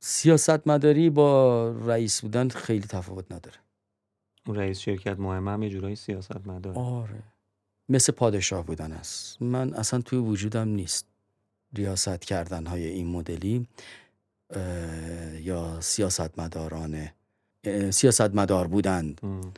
[0.00, 3.56] سیاست مداری با رئیس بودن خیلی تفاوت نداره.
[4.46, 6.78] اون رئیس شرکت مهم هم یه جورایی سیاستمدار.
[6.78, 7.22] آره.
[7.88, 9.42] مثل پادشاه بودن است.
[9.42, 11.06] من اصلا توی وجودم نیست.
[11.74, 13.66] ریاست کردن های این مدلی
[15.40, 17.08] یا سیاست مداران
[17.90, 19.52] سیاست مدار بودن ام.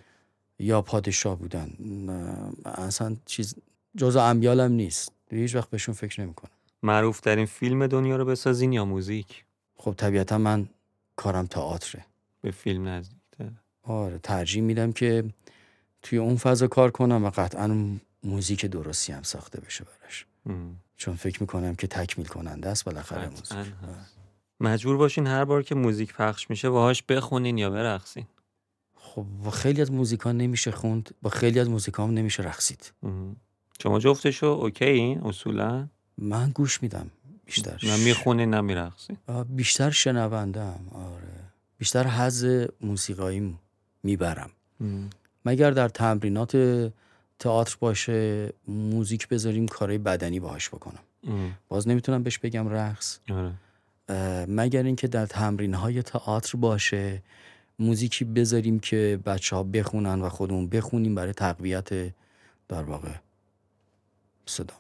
[0.59, 1.71] یا پادشاه بودن.
[2.65, 3.55] اصلا چیز
[3.97, 5.13] جزء امیالم نیست.
[5.31, 6.51] هیچ وقت بهشون فکر نمی‌کنم.
[6.83, 9.45] معروف ترین فیلم دنیا رو بسازین یا موزیک؟
[9.77, 10.69] خب طبیعتا من
[11.17, 12.05] کارم تئاتره.
[12.41, 13.24] به فیلم نزدیکتر
[13.85, 15.25] آره ترجیح میدم که
[16.03, 17.87] توی اون فضا کار کنم و قطعا
[18.23, 20.27] موزیک درستی هم ساخته بشه براش.
[20.47, 20.77] ام.
[20.97, 23.53] چون فکر می‌کنم که تکمیل کننده است بالاخره موزیک.
[23.53, 23.73] هست.
[24.61, 28.27] مجبور باشین هر بار که موزیک پخش میشه باهاش بخونین یا برقصین.
[28.97, 32.93] خب با خیلی از موزیکا نمیشه خوند با خیلی از موزیکا نمیشه رقصید.
[33.83, 37.11] شما جفتشو okay این؟ اصولا؟ من گوش میدم
[37.45, 39.17] بیشتر نه می‌خونی نه میرقصی
[39.49, 41.45] بیشتر شنوندم آره.
[41.79, 43.59] بیشتر حز موسیقایی
[44.05, 44.51] می‌برم.
[45.45, 46.57] مگر در تمرینات
[47.39, 51.01] تئاتر باشه موزیک بذاریم کارهای بدنی باهاش بکنم.
[51.69, 53.19] باز نمی‌تونم بهش بگم رقص.
[53.31, 53.53] آره.
[54.47, 57.23] مگر اینکه در تمرین های تئاتر باشه
[57.79, 61.89] موزیکی بذاریم که بچه ها بخونن و خودمون بخونیم برای تقویت
[62.69, 63.13] در واقع
[64.47, 64.75] صدا.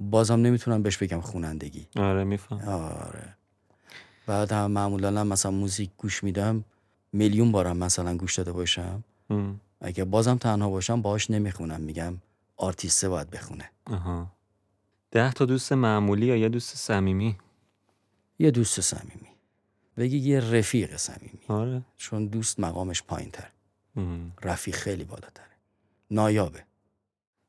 [0.00, 1.86] بازم نمی‌تونم بهش بگم خونندگی.
[1.96, 2.68] آره میفهم.
[2.68, 3.34] آره.
[4.26, 6.64] بعد هم معمولا مثلا موزیک گوش میدم.
[7.12, 9.04] میلیون بارم مثلا گوش داده باشم.
[9.80, 11.80] اگه بازم تنها باشم باهاش نمی‌خونم.
[11.80, 12.14] میگم
[12.56, 13.70] آرتیسته باید بخونه.
[13.86, 14.32] آها
[15.10, 17.36] ده تا دوست معمولی یا یه دوست صمیمی؟
[18.38, 19.28] یه دوست صمیمی.
[19.96, 21.40] بگی یه رفیق صمیمی.
[21.48, 21.82] آره.
[21.96, 23.50] چون دوست مقامش پایین تر
[23.96, 24.32] ام.
[24.42, 25.44] رفیق خیلی بالاتره.
[26.10, 26.64] نایابه.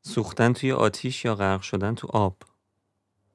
[0.01, 2.35] سوختن توی آتیش یا غرق شدن تو آب؟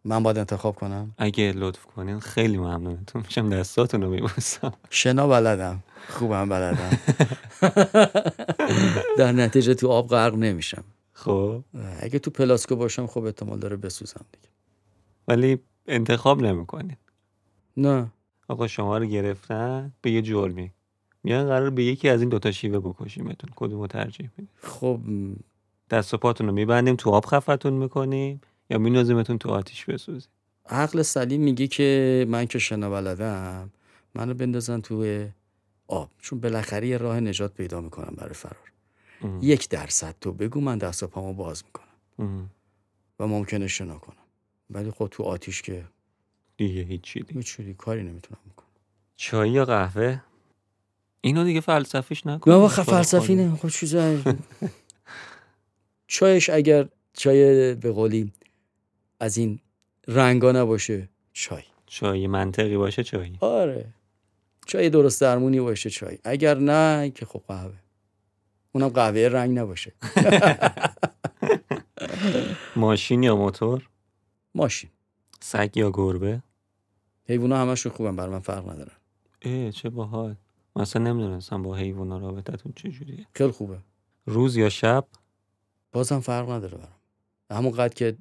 [0.07, 4.73] من باید انتخاب کنم؟ اگه لطف کنین خیلی ممنونتون میشم دستاتون رو میبوسم.
[4.91, 5.83] شنا بلدم.
[6.09, 6.99] خوبم بلدم.
[9.19, 10.85] در نتیجه تو آب غرق نمیشم.
[11.13, 11.63] خب.
[12.01, 14.49] اگه تو پلاسکو باشم خب احتمال داره بسوزم دیگه.
[15.29, 16.97] ولی انتخاب نمی‌کنین.
[17.77, 18.13] نه.
[18.49, 20.73] آقا شما رو گرفتن به یه جرمی.
[21.23, 23.51] میان قرار به یکی از این دوتا شیوه بکشیمتون.
[23.57, 25.01] کدومو ترجیح میدین خب
[25.91, 28.41] دست و پاتون رو میبندیم تو آب خفتون می‌کنیم.
[28.71, 30.31] یا مینازیمتون تو آتیش بسوزیم
[30.69, 33.71] عقل سلیم میگه که من که شنا بلدم
[34.15, 35.29] منو بندازن توی
[35.89, 36.11] آب.
[36.19, 38.73] چون بالاخره یه راه نجات پیدا می‌کنم برای فرار.
[39.23, 39.39] ام.
[39.43, 41.87] یک درصد تو بگو من دست و پامو باز می‌کنم.
[42.19, 42.51] ام.
[43.21, 44.17] و ممکنه شنا کنم.
[44.71, 45.85] ولی خب تو آتیش که
[46.57, 48.67] دیگه هیچی دیگه میچوری کاری نمی‌تونم بکنم.
[49.17, 50.21] چای یا قهوه؟
[51.21, 52.51] اینو دیگه فلسفیش نکن.
[52.51, 53.57] نه واخه فلسفی نه.
[53.57, 54.17] خب چیزا
[56.07, 58.33] چایش اگر چای به قولی
[59.21, 59.61] از این
[60.09, 61.63] رنگا نباشه چای.
[61.87, 63.37] چای منطقی باشه چای.
[63.41, 63.87] آره.
[64.67, 66.19] چای درست درمونی باشه چای.
[66.25, 67.75] اگر نه که خب قهوه.
[68.73, 69.93] اونم قهوه رنگ نباشه.
[72.77, 73.89] ماشین یا موتور؟
[74.55, 74.91] ماشین.
[75.41, 76.43] سگ یا گربه؟
[77.29, 78.93] حیوونا همشون خوبن بر من فرق ندارن
[79.43, 80.37] اه چه باحال.
[80.77, 83.79] مثلا نمی‌دونستم با حیوونا رابطتون چجوریه خیلی خوبه.
[84.27, 85.07] روز یا شب؟
[85.93, 86.93] بازم فرق نداره برام.
[87.51, 88.17] همون قد که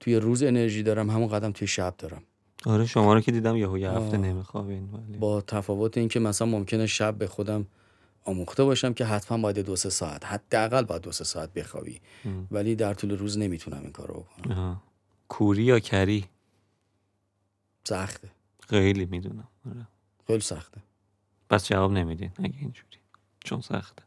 [0.00, 2.22] توی روز انرژی دارم همون قدم توی شب دارم.
[2.66, 4.16] آره شما رو که دیدم یهو یه هفته.
[4.16, 5.18] نمیخوابین ولی.
[5.18, 7.66] با تفاوت این که مثلا ممکنه شب به خودم
[8.24, 12.00] آموخته باشم که حتما باید دو سه ساعت حداقل باید دو سه ساعت بخوابی.
[12.24, 12.48] ام.
[12.50, 14.82] ولی در طول روز نمی‌تونم این کارو بکنم.
[15.28, 16.24] کوری یا کری؟
[17.84, 18.30] سخته.
[18.68, 19.48] خیلی می‌دونم.
[19.70, 19.86] آره.
[20.26, 20.80] خیلی سخته.
[21.50, 22.98] پس جواب نمیدین اگه اینجوری.
[23.44, 24.02] چون سخته.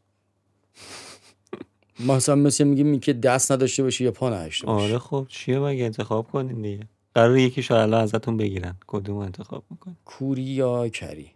[2.00, 4.86] مثلا مثل میگیم که دست نداشته باشی یا پا نداشته باشی.
[4.86, 8.76] آره خب چیه مگه انتخاب کنین دیگه؟ قرار یکی شاید ازتون بگیرن.
[8.88, 11.32] کدوم انتخاب می‌کنین؟ کوری یا کری؟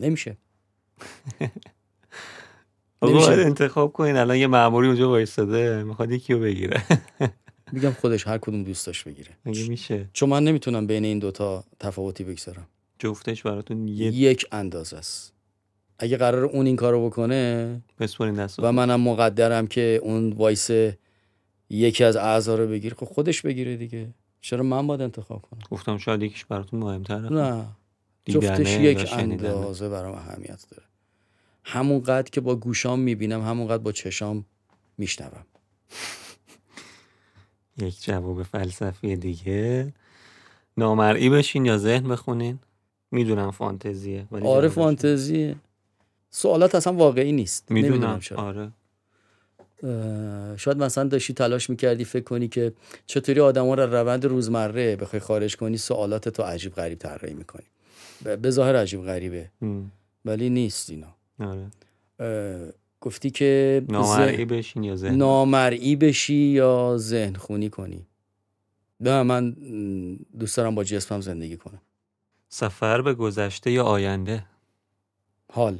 [0.00, 0.36] نمیشه.
[3.00, 4.16] باید انتخاب کنین.
[4.16, 5.84] الان یه ماموری اونجا وایستاده.
[5.84, 6.82] می‌خواد یکی رو بگیره.
[7.72, 9.30] میگم خودش هر کدوم دوست داشت بگیره.
[9.46, 12.66] مگه میشه؟ چون من نمی‌تونم بین این دوتا تفاوتی بگذارم.
[12.98, 15.32] جفتش براتون یه یک اندازه است.
[16.02, 20.70] اگه قرار اون این کارو بکنه بسپرین دست و منم مقدرم که اون وایس
[21.70, 24.08] یکی از اعضا رو بگیره خب خودش بگیره دیگه.
[24.40, 27.32] چرا من باید انتخاب کنم؟ گفتم شاید یکیش براتون مهمتره.
[27.32, 27.66] نه.
[28.26, 29.12] جفتش یک.
[29.12, 30.82] اندازه برام اهمیت داره.
[31.64, 34.44] همون قد که با گوشام می‌بینم همون قد با چشام
[34.98, 35.46] میشنوم.
[37.82, 39.92] یک جواب فلسفی دیگه.
[40.76, 42.58] نامرئی بشین یا ذهن بخونین.
[43.10, 45.56] می‌دونم فانتزیه ولی آره فانتزیه.
[46.30, 47.70] سوالات اصلا واقعی نیست.
[47.70, 48.20] می‌دونم.
[48.20, 48.72] چرا آره.
[50.56, 52.72] شاید مثلا داشتی تلاش می‌کردی فکر کنی که
[53.06, 57.66] چطوری آدما رو روند روزمره بخوای خارج کنی سوالات تو عجیب غریب طراحی می‌کنی.
[58.36, 59.50] به ظاهر عجیب غریبه.
[59.62, 59.92] ام.
[60.24, 61.14] ولی نیست اینا.
[61.40, 61.66] آره.
[63.00, 68.06] گفتی که نامرئی بشین یا ذهن؟ نامرئی بشی یا ذهن خونی کنی؟
[69.00, 71.80] نه من م، دوست دارم با جسمم زندگی کنم.
[72.48, 74.44] سفر به گذشته یا آینده؟
[75.52, 75.78] حال.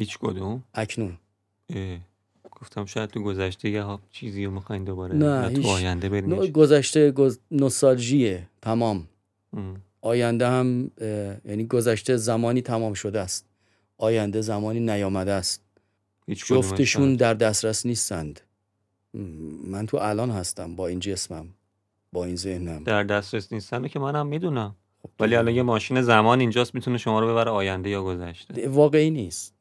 [0.00, 1.18] هیچ کدوم؟ اکنون.
[1.70, 1.98] اه.
[2.50, 6.08] گفتم شاید تو گذشته یه چیزی رو می‌خواین دوباره نه، تو آینده
[6.42, 7.38] هیچ- گذشته گز...
[7.50, 9.08] نوستالژیه تمام.
[9.52, 9.76] ام.
[10.00, 10.90] آینده هم
[11.44, 13.46] یعنی گذشته زمانی تمام شده است.
[13.98, 15.62] آینده زمانی نیامده است.
[16.26, 17.16] هیچ جفتشون نه.
[17.16, 18.40] در دسترس نیستند.
[19.64, 21.48] من تو الان هستم با این جسمم
[22.12, 22.84] با این ذهنم.
[22.84, 24.76] در دسترس نیستن که منم می‌دونم.
[25.02, 25.36] خب ولی.
[25.36, 28.68] الان یه ماشین زمان اینجاست می‌تونه شما رو ببره آینده یا گذشته.
[28.68, 29.59] واقعی نیست.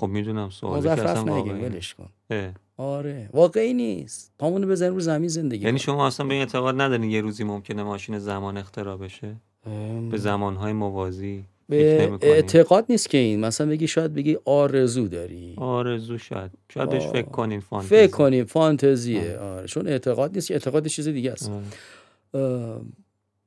[0.00, 2.08] خب می‌دونم سوالی که اصلا واقعی ولش کن.
[2.30, 2.52] اه.
[2.76, 3.30] آره.
[3.32, 4.32] واقعی نیست.
[4.38, 5.78] پامونو بزنیم رو زمین زندگی یعنی.
[5.78, 9.36] شما اصلا به این اعتقاد ندارین یه روزی ممکنه ماشین زمان اختراع بشه؟
[9.66, 10.08] ام.
[10.08, 13.40] به زمانهای موازی به؟ اعتقاد نیست که این.
[13.40, 15.54] مثلا بگی شاید بگی آرزو داری.
[15.56, 16.50] آرزو شاید.
[16.68, 17.06] شاید بهش.
[17.06, 17.88] فکر کنین فانتزی.
[17.88, 19.38] فکر کنیم فانتزیه.
[19.38, 19.66] آره.
[19.66, 21.50] چون اعتقاد نیست که اعتقاد چیز دیگه است.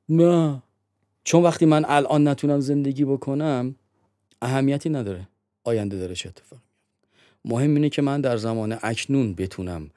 [0.08, 0.62] نه.
[1.24, 3.74] چون وقتی من الان نتونم زندگی بکنم
[4.42, 5.28] اهمیتی نداره.
[5.64, 7.18] آینده داره چه اتفاقی میفته.
[7.44, 9.90] مهم اینه که من در زمان اکنون بتونم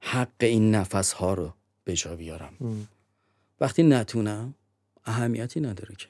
[0.00, 1.52] حق این نفس ها رو
[1.84, 2.54] به جا بیارم.
[2.60, 2.88] ام.
[3.60, 4.54] وقتی نتونم
[5.04, 6.06] اهمیتی نداره که.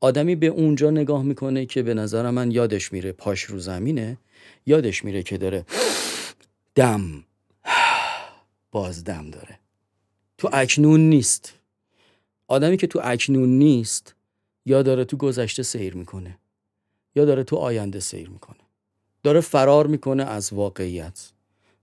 [0.00, 4.18] آدمی به اونجا نگاه می‌کنه که به نظر من یادش میره پاش رو زمینه
[4.66, 5.66] یادش میره که داره
[6.74, 7.24] دم
[8.70, 9.58] باز دم داره.
[10.38, 11.54] تو اکنون نیست.
[12.48, 14.14] آدمی که تو اکنون نیست
[14.66, 16.38] یا داره تو گذشته سیر می‌کنه.
[17.14, 18.56] یا داره تو آینده سیر می‌کنه.
[19.22, 21.30] داره فرار می‌کنه از واقعیت.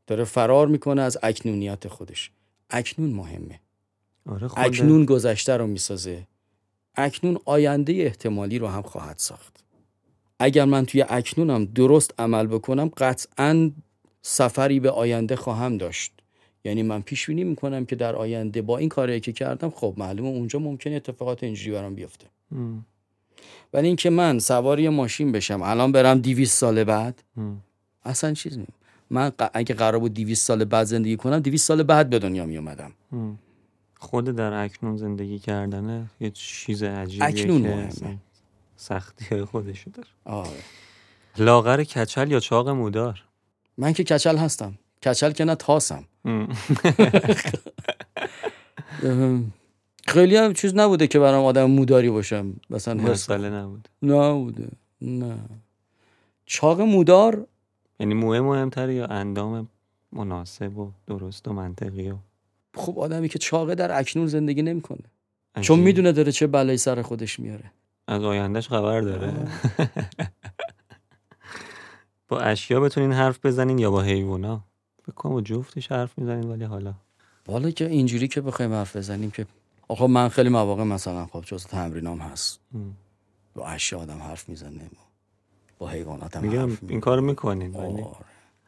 [0.08, 2.32] داره فرار می‌کنه از اکنونیت خودش.
[2.70, 3.60] اکنون مهمه.
[4.26, 6.28] آره اکنون گذشته رو می‌سازه.
[6.96, 9.64] اکنون آینده احتمالی رو هم خواهد ساخت.
[10.40, 13.72] اگر من توی اکنونم درست عمل بکنم قطعا
[14.22, 16.14] سفری به آینده خواهم داشت.
[16.66, 20.30] یعنی من پیش بینی می‌کنم که در آینده با این کاری که کردم خب معلومه
[20.30, 22.28] اونجا ممکنه اتفاقات اینجوری برام بیفته.
[22.52, 22.86] ام.
[23.74, 27.24] ولی اینکه من سوار یه ماشین بشم الان برم 200 سال بعد.
[28.06, 28.74] اصلا چیز نیم
[29.10, 32.58] من اگه قرار بود 200 سال بعد زندگی کنم 200 سال بعد به دنیا می
[32.58, 32.92] اومدم.
[34.00, 38.18] خود در اکنون زندگی کردنه یه چیز عجیبیه اکنون که مهمه.
[38.76, 40.08] سختی خودشو داره.
[40.26, 40.50] آره.
[41.38, 43.24] لاغر کچل یا چاق مودار؟
[43.78, 44.78] من که کچل هستم.
[45.04, 46.06] کچل که نه تاسم.
[50.08, 52.54] خیلی هم چیز نبوده که برام آدم موداری باشم.
[52.70, 54.68] مثلا مسئله نبود نبوده.
[55.02, 55.38] نه.
[56.46, 57.48] چاق مودار؟
[58.00, 59.68] یعنی موه مهمتره یا اندام
[60.12, 62.16] مناسب و درست و منطقی و
[62.76, 65.04] خب آدمی که چاقه در اکنون زندگی نمی‌کنه.
[65.62, 67.72] چون می‌دونه داره چه بلایی سر خودش میاره.
[68.08, 69.34] از آیندهش خبر داره.
[72.30, 74.64] با اشیا بتونین حرف بزنین یا با حیوونا؟
[75.04, 76.94] فکر کنم با جفتش حرف می‌زنین ولی حالا.
[77.48, 79.46] والا که اینجوری که بخوایم حرف بزنیم که
[79.88, 82.60] آخه من خیلی مواقع مثلا خب جز تمرینام هست.
[83.56, 84.90] با اشیا آدم حرف می‌زنه
[85.80, 88.16] با حیوانات هم میگم حرف این کارو می‌کنین ولی آره.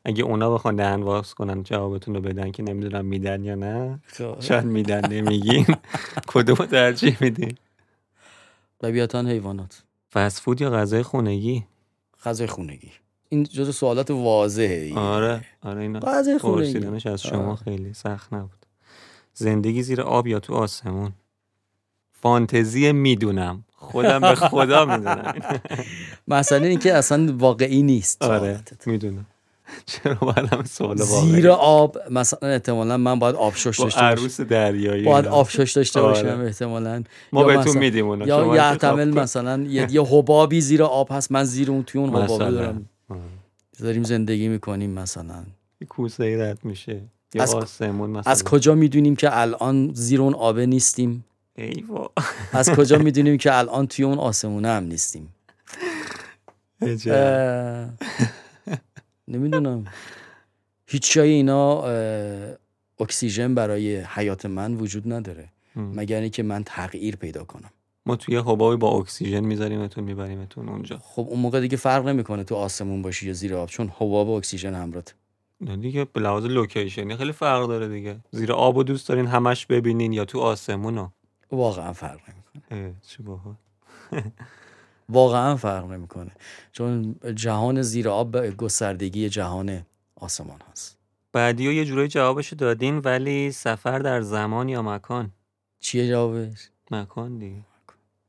[0.05, 4.41] اگه اونا بخوان دهن واس کنن جوابتون رو بدن که نمی‌دونم میدن یا نه خب.
[4.41, 5.65] شاید میدن نمیگین.
[6.27, 7.57] کدوم ترجیح میدین؟
[8.81, 9.83] طبیعتا حیوانات.
[10.13, 11.65] فست فود یا غذای خونگی؟
[12.23, 12.91] غذای خونگی.
[13.29, 17.09] این جز سوالات واضحه آره آره اینا غذای خونگی.
[17.09, 17.55] از شما آره.
[17.55, 18.58] خیلی سخت نبود.
[19.39, 21.11] زندگی زیر آب یا تو آسمون
[22.11, 25.33] فانتزی می‌دونم خودم به خدا می‌دونم
[26.27, 28.59] مسئله این که اصلا واقعی نیست آره.
[28.85, 29.25] می‌دونم
[29.85, 33.99] چرا باید همه سوال واقعی زیر آب مثلا احتمالا من باید آبشش با داشته باشم
[33.99, 35.27] عروس دریایی باید.
[35.27, 36.23] آبشش داشته آره.
[36.23, 39.19] باشم احتمالا ما بهتون میدیم اونا یا کن.
[39.19, 42.51] مثلا یه, حبابی زیر آب هست من زیر اون توی اون مثلا.
[42.51, 42.89] دارم.
[43.79, 45.43] داریم زندگی می‌کنیم مثلا
[45.81, 47.01] یه کوسه ای رد میشه
[47.39, 48.21] از- مثلا.
[48.25, 51.25] از کجا می‌دونیم که الان زیر اون آبه نیستیم؟
[51.55, 52.11] ایوا.
[52.53, 55.33] از کجا می‌دونیم که الان توی اون آسمونه هم نیستیم.
[56.81, 57.89] اه،
[59.27, 59.85] نمی‌دونم.
[60.87, 61.83] هیچ جای اینا
[62.99, 65.49] اکسیژن برای حیات من وجود نداره.
[65.75, 67.69] مگر اینکه من تغییر پیدا کنم.
[68.05, 70.97] ما توی یه حبابی با اکسیژن میذاریمتون میبریمتون اونجا.
[70.97, 74.31] خب اون موقع دیگه فرق نمی‌کنه تو آسمون باشی یا زیر آب چون حباب و
[74.31, 75.13] اکسیژن همراهت
[75.61, 78.19] نه دیگه به لحاظ لوکیشنی خیلی فرق داره دیگه.
[78.31, 81.09] زیر آب و دوست دارین همش ببینین یا تو آسمونو.
[81.51, 82.85] واقعا فرق نمی‌کنه.
[82.87, 83.55] اه، چه باحال.
[85.09, 86.31] واقعا فرق نمی‌کنه.
[86.71, 89.85] چون جهان زیر آب به گستردگی جهان
[90.15, 90.97] آسمان هست.
[91.33, 95.31] بعدی یه جورایی جوابشو دادین ولی سفر در زمان یا مکان؟
[95.79, 97.61] چیه جوابش؟ مکان دیگه.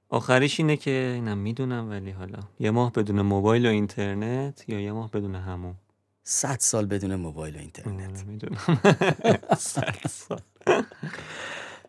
[0.09, 2.39] آخریش اینه که اینم می‌دونم ولی حالا.
[2.61, 5.75] یه ماه بدون موبایل و اینترنت یا یه ماه بدون همون؟
[6.23, 8.25] صد سال بدون موبایل و اینترنت.
[8.27, 8.59] می‌دونم.
[9.59, 10.41] صد سال.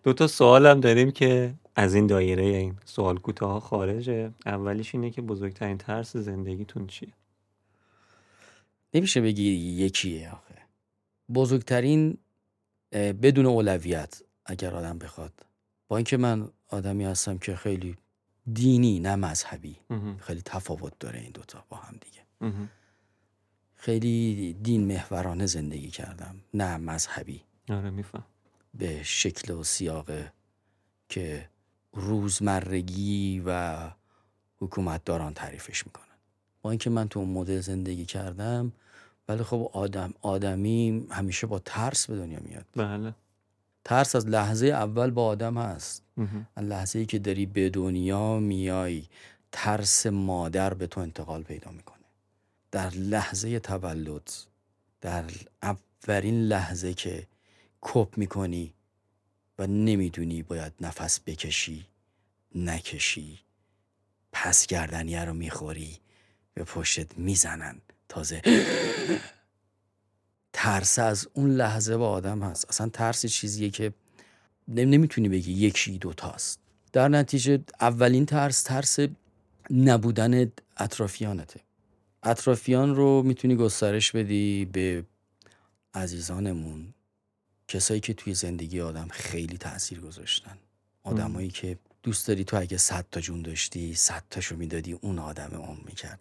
[0.03, 4.31] دو تا سوال هم داریم که از این دایره این سوال کوتاه خارجه.
[4.45, 7.13] اولیش اینه که بزرگترین ترس زندگیتون چیه؟
[8.93, 10.55] نمیشه بگی یکیه آخه.
[11.33, 12.17] بزرگترین
[12.91, 15.45] بدون اولویت اگر آدم بخواد.
[15.87, 17.97] با اینکه من آدمی هستم که خیلی
[18.53, 19.75] دینی نه مذهبی.
[20.19, 22.21] خیلی تفاوت داره این دوتا با هم دیگه.
[23.81, 27.41] خیلی دین محورانه زندگی کردم نه مذهبی.
[27.69, 28.23] آره میفهم.
[28.73, 30.11] به شکل و سیاق
[31.09, 31.49] که
[31.93, 33.77] روزمرگی و
[34.59, 36.05] حکومتداران تعریفش می‌کنن.
[36.61, 38.71] با اینکه من تو اون مدل زندگی کردم
[39.27, 42.65] ولی خب آدم آدمی همیشه با ترس به دنیا میاد.
[42.75, 43.13] بله.
[43.85, 46.03] ترس از لحظه اول با آدم هست.
[46.55, 49.03] از لحظه ای که داری به دنیا میای
[49.51, 51.90] ترس مادر به تو انتقال پیدا می‌کنه.
[52.71, 54.31] در لحظه تولد
[55.01, 55.25] در
[55.61, 57.27] اولین لحظه که
[57.81, 58.73] کپ می‌کنی
[59.59, 61.85] و نمی‌دونی باید نفس بکشی
[62.55, 63.39] نکشی
[64.31, 65.97] پس گردنیه رو می‌خوری
[66.53, 67.81] به پشتت می‌زنن.
[68.09, 68.41] تازه
[70.53, 72.65] ترس از اون لحظه با آدم هست.
[72.69, 73.93] اصلا ترس چیزیه که
[74.67, 76.59] نمی‌تونی بگی یکی دوتاست.
[76.93, 78.99] در نتیجه اولین ترس ترس
[79.69, 81.59] نبودن اطرافیانته.
[82.23, 85.05] اطرافیان رو می‌تونی گسترش بدی به
[85.93, 86.93] عزیزانمون
[87.67, 90.57] کسایی که توی زندگی آدم خیلی تاثیر گذاشتن.
[91.03, 95.53] آدمایی که دوست داری تو اگه صد تا جون داشتی صد تاشو می‌دادی اون آدم
[95.53, 96.19] اون می‌کرد.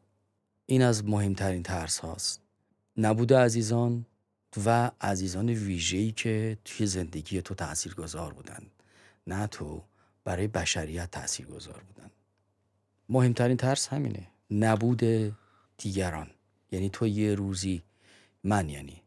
[0.67, 2.41] این از مهمترین ترس هاست.
[2.97, 4.07] نبود عزیزان
[4.67, 8.63] و عزیزان ویژه‌ای که توی زندگی تو تأثیر گذار بودن.
[9.27, 9.83] نه تو
[10.25, 12.11] برای بشریت تأثیر گذار بودن.
[13.09, 14.27] مهمترین ترس همینه.
[14.51, 15.03] نبود
[15.81, 16.31] دیگران.
[16.73, 17.83] یعنی تو یه روزی
[18.45, 19.03] من یعنی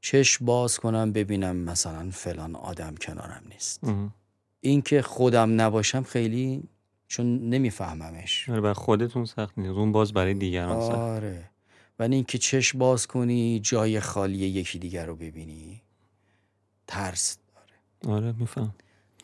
[0.00, 3.84] چشم باز کنم ببینم مثلا فلان آدم کنارم نیست.
[3.84, 4.14] مهم.
[4.60, 6.62] این که خودم نباشم خیلی
[7.08, 8.48] چون نمیفهممش.
[8.48, 9.70] آره بر خودتون سخت نیست.
[9.70, 10.98] اون باز برای دیگران سخت.
[10.98, 11.50] آره.
[11.98, 15.82] ولی اینکه چشم باز کنی جای خالی یکی دیگر رو ببینی
[16.86, 18.16] ترس داره.
[18.16, 18.74] آره میفهم.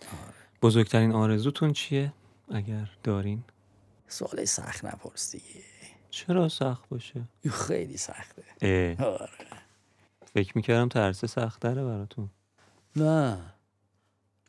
[0.00, 0.34] آره.
[0.62, 2.12] بزرگترین آرزوتون چیه؟
[2.50, 3.44] اگر دارین.
[4.08, 5.64] سوال سخت نپرس دیگه
[6.14, 8.42] چرا سخت باشه خیلی سخته.
[9.04, 9.28] آره.
[10.34, 12.28] فکر می‌کردم ترسه سختره براتون
[12.96, 13.38] نه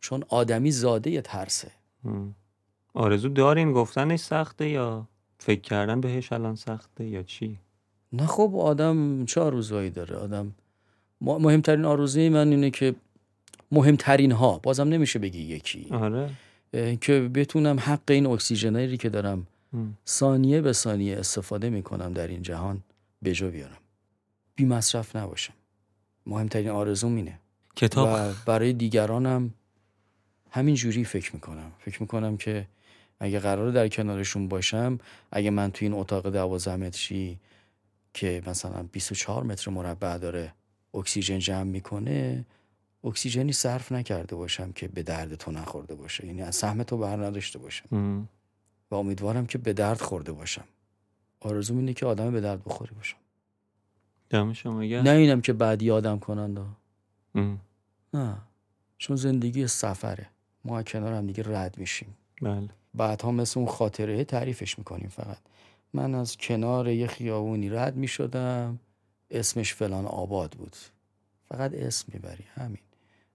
[0.02, 1.72] چون آدمی زاده یه ترسه
[2.06, 2.36] هم.
[2.94, 5.08] آرزو دارین گفتنش سخته یا
[5.40, 7.60] فکر کردن بهش الان سخته یا چی
[8.14, 10.52] نه خب آدم چه آرزوهایی داره آدم
[11.22, 12.96] مهمترین آرزوی من اینه که
[13.72, 16.30] مهمترین ها بازم نمیشه بگی یکی آره
[17.02, 19.48] که بتونم حق این اکسیژنری که دارم.
[20.08, 22.84] ثانیه به ثانیه استفاده می‌کنم در این جهان
[23.22, 23.78] به جا بیارم.
[24.56, 25.54] بی مصرف نباشم.
[26.26, 27.40] مهمترین آرزوم اینه.
[27.76, 28.10] کتاب.
[28.14, 29.54] و برای دیگرانم
[30.52, 31.72] همین جوری فکر می‌کنم.
[31.80, 32.68] فکر می‌کنم که
[33.20, 35.00] اگه قراره در کنارشون باشم
[35.32, 37.40] اگه من توی این اتاق دوازده متری
[38.14, 40.54] که مثلا 24 متر مربع داره
[40.94, 42.46] اکسیژن جمع می‌کنه
[43.04, 46.26] اکسیژنی صرف نکرده باشم که به درد تو نخورده باشه.
[46.26, 48.28] یعنی از سهم تو بر نداشته باشم.
[48.92, 50.66] و امیدوارم که به درد خورده باشم.
[51.40, 53.18] آرزوم اینه که آدم به درد بخوری باشم.
[54.30, 54.84] دم شما.
[54.84, 56.62] نه اینم که بعدی آدم کننده
[57.36, 57.60] هم.
[58.14, 58.38] نه.
[58.98, 60.30] چون زندگی سفره.
[60.66, 62.18] ما کنار هم دیگه رد میشیم.
[62.42, 62.70] بله.
[62.94, 65.38] بعدها مثل اون خاطره تعریفش می‌کنیم فقط.
[65.94, 68.80] من از کنار یه خیابونی رد می‌شدم.
[69.32, 70.76] اسمش فلان آباد بود.
[71.50, 72.44] فقط اسم می‌بری.
[72.56, 72.82] همین.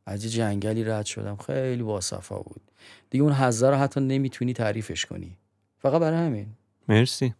[0.06, 1.36] از جنگلی رد شدم.
[1.36, 2.60] خیلی باصفا بود.
[3.10, 5.36] دیگه اون حضه رو حتی نمی‌تونی تعریفش کنی.
[5.78, 6.46] فقط برای همین.
[6.88, 7.34] مرسی.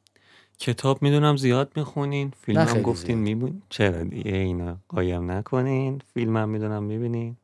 [0.58, 2.32] کتاب می‌دونم زیاد می‌خونین.
[2.40, 3.38] فیلم هم گفتین زیاد.
[3.38, 7.36] می‌بینین چرا دیگه اینا قایم نکنین؟ فیلم هم می‌دونم می‌بینین.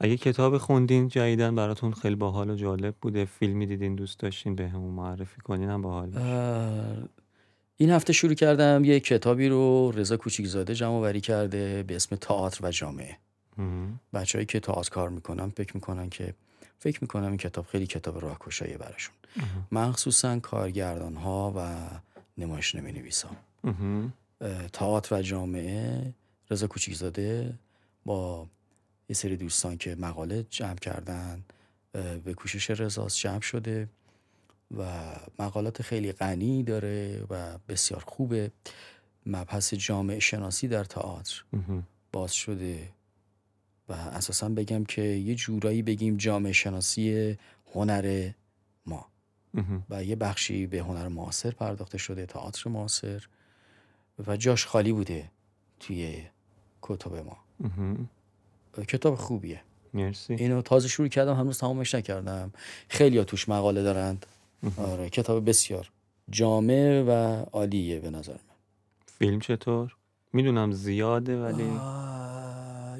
[0.00, 3.24] اگه کتاب خوندین جدیدن براتون خیلی باحال و جالب بوده.
[3.24, 6.10] فیلمی دیدین دوست داشتین به همون معرفی کنین هم باحال
[7.76, 12.66] این هفته شروع کردم یه کتابی رو رضا کوچیکزاده جمع آوری کرده به اسم تئاتر
[12.66, 13.16] و جامعه.
[14.12, 16.34] بچههایی که تئاتر کار می‌کنن فکر می‌کنن که
[16.78, 19.14] فکر می‌کنم این کتاب خیلی کتاب راهگشایی براشون.
[19.72, 21.88] مخصوصا کارگردان ها و
[22.38, 23.36] نمایش نمی نویسان.
[24.72, 26.14] تئاتر و جامعه
[26.50, 27.58] رضا کوچیکزاده
[28.04, 28.46] با
[29.08, 31.44] یه سری دوستان که مقاله جمع کردن
[32.24, 33.88] به کوشش رضاست جمع شده
[34.78, 34.84] و
[35.38, 38.50] مقالات خیلی غنی داره و بسیار خوبه
[39.26, 41.44] مبحث جامعه شناسی در تئاتر.
[42.12, 42.88] باز شده
[43.92, 47.36] و اساسا بگم که یه جورایی بگیم جامعه شناسی
[47.74, 48.30] هنر
[48.86, 49.06] ما.
[49.90, 53.26] و یه بخشی به هنر معاصر پرداخته شده تئاتر معاصر.
[54.26, 55.30] و جاش خالی بوده
[55.80, 56.22] توی
[56.82, 57.38] کتب ما.
[58.88, 59.60] کتاب خوبیه.
[59.94, 60.34] مرسی.
[60.34, 62.52] اینو تازه شروع کردم هنوز تمامش نکردم.
[62.88, 64.26] خیلی ها توش مقاله دارند.
[64.76, 65.90] آره کتاب بسیار
[66.30, 67.10] جامع و
[67.52, 68.56] عالیه به نظر من.
[69.06, 69.96] فیلم چطور؟
[70.32, 72.21] می‌دونم زیاده ولی آه،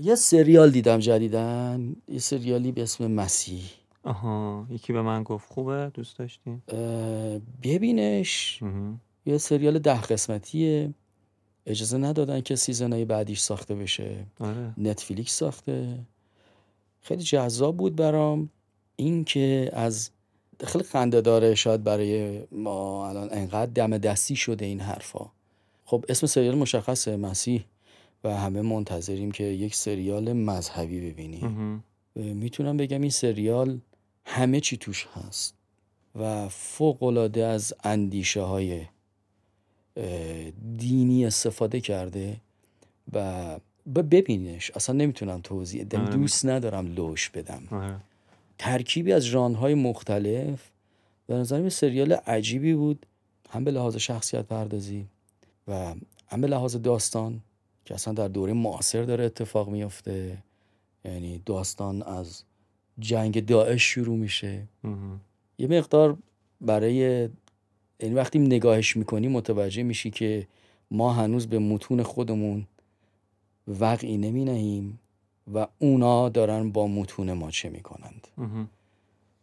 [0.03, 3.63] یه سریال دیدم جدیدن یه سریالی به اسم مسیح.
[4.05, 6.79] آها یکی به من گفت خوبه دوست داشتین اه،
[7.63, 8.61] ببینش.
[9.27, 10.95] یه سریال ده قسمتیه.
[11.67, 14.27] اجازه ندادن که سیزنهای بعدیش ساخته بشه.
[14.41, 14.75] آره.
[14.79, 15.99] نتفلیکس ساخته.
[17.01, 18.51] خیلی جذاب بود برام.
[18.97, 20.11] این که از
[20.65, 25.31] خیلی خنده داره شاید برای ما الان انقدر دم دستی شده این حرفا.
[25.85, 27.65] خب اسم سریال مشخصه مسیح.
[28.25, 31.85] و همه منتظریم که یک سریال مذهبی ببینیم.
[32.17, 33.81] می‌تونم بگم این سریال
[34.25, 35.55] همه چی توش هست
[36.15, 38.83] و فوق العاده از اندیشه های
[40.79, 42.37] دینی استفاده کرده
[43.13, 43.59] و
[43.95, 44.71] ببینش.
[44.71, 46.01] اصلا نمی‌تونم توضیح بدم.
[46.01, 46.17] آره.
[46.17, 47.63] دوست ندارم لوش بدم.
[47.71, 47.97] آره.
[48.59, 50.71] ترکیبی از ژانرهای مختلف.
[51.27, 53.07] به نظرم یه سریال عجیبی بود.
[53.51, 55.07] هم به لحاظ شخصیت پردازی
[55.69, 55.95] و
[56.29, 57.41] هم به لحاظ داستان.
[57.85, 60.39] که اصلا در دوره معاصر داره اتفاق میفته
[61.05, 62.43] یعنی داستان از
[62.99, 64.63] جنگ داعش شروع میشه.
[65.59, 66.17] یه مقدار
[66.61, 67.29] برای
[68.01, 70.49] یعنی وقتی نگاهش می‌کنی متوجه میشی که
[70.91, 72.67] ما هنوز به متون خودمون
[73.69, 74.99] وقعی نمی نهیم
[75.55, 78.29] و اونا دارن با متون ما چه می‌کنند.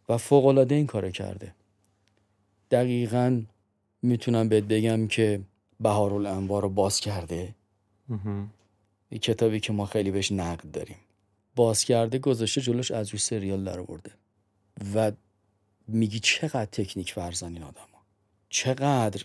[0.08, 1.54] و فوق العاده این کارو کرده
[2.70, 3.42] دقیقا
[4.02, 5.40] می‌تونم بهت بگم که
[5.80, 7.54] بهار الانوار رو باز کرده.
[9.10, 10.96] یه کتابی که ما خیلی بهش نقد داریم.
[11.56, 14.10] باز کرده گذاشته جلوش از روی سریال در آورده
[14.94, 15.12] و
[15.88, 17.86] میگی چقدر تکنیک ورزن این آدم
[18.48, 19.24] چقدر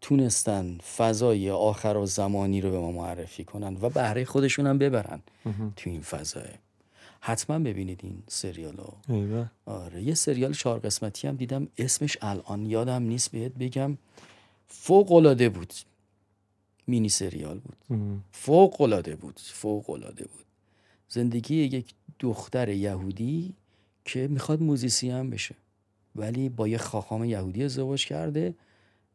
[0.00, 5.22] تونستن فضای آخر و زمانی رو به ما معرفی کنن و بهره خودشون هم ببرن.
[5.76, 6.50] تو این فضای.
[7.20, 8.94] حتما ببینید این سریال رو.
[9.66, 11.68] آره یه سریال چهار قسمتی هم دیدم.
[11.78, 13.98] اسمش الان یادم نیست بهت بگم.
[14.66, 15.72] فوق العاده بود.
[16.88, 17.76] مینی سریال بود.
[18.32, 20.44] فوق العاده بود فوق العاده بود.
[21.08, 23.54] زندگی یک دختر یهودی
[24.04, 25.54] که می‌خواد موزیسین بشه
[26.16, 28.54] ولی با یه خاخام یهودی ازدواج کرده.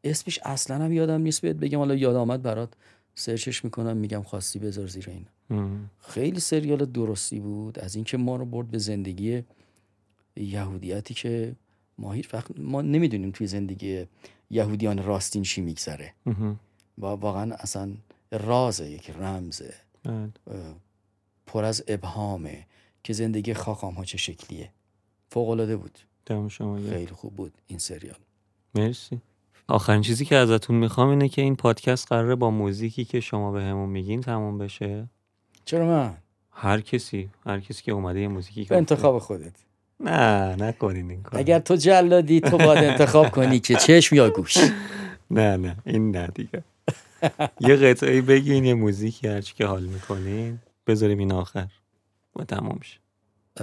[0.03, 1.77] اسمش اصلا هم یادم نیست بهت بگم.
[1.77, 2.73] حالا یاد آمد برات
[3.15, 5.25] سرچش می‌کنم میگم خواستی بذار زیر این.
[5.99, 7.79] خیلی سریال درستی بود.
[7.79, 9.43] از اینکه ما رو برد به زندگی
[10.37, 11.55] یهودیتی که
[11.97, 14.05] ما هیچ وقت ما نمی‌دونیم توی زندگی
[14.49, 16.13] یهودیان راستین چی میگذره.
[16.97, 17.91] و واقعا اصلا
[18.31, 19.73] رازه یک رمزه
[20.03, 20.29] بله.
[21.45, 22.65] پر از ابهامه
[23.03, 24.69] که زندگی خاخام ها چه شکلیه.
[25.29, 25.99] فوق العاده بود
[26.49, 26.79] شما.
[26.89, 28.17] خیلی خوب بود این سریال.
[28.75, 29.21] مرسی.
[29.67, 33.63] آخرین چیزی که ازتون می‌خوام اینه که این پادکست قراره با موزیکی که شما به
[33.63, 35.09] همون میگین تموم بشه.
[35.65, 36.17] چرا من؟
[36.51, 38.77] هر کسی هر کسی که اومده یه موزیکی به.
[38.77, 39.53] انتخاب خودت.
[39.99, 44.57] نه نکنین این کار اگر تو جلادی تو باید انتخاب کنی که چشم یا گوش.
[45.31, 46.63] نه نه این نه دیگه.
[47.69, 50.59] یه قطعه بگین یه موزیکی هرچی که حال می‌کنین.
[50.87, 51.67] بذاریم این آخر.
[52.35, 52.99] و تمام شه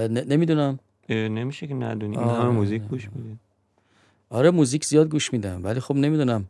[0.09, 0.79] نمی‌دونم.
[1.09, 2.19] نمیشه که ندونی.
[2.19, 2.43] این آره.
[2.43, 3.39] همه موزیک گوش میدین.
[4.31, 5.65] آره موزیک زیاد گوش میدم.
[5.65, 6.45] ولی خب نمی‌دونم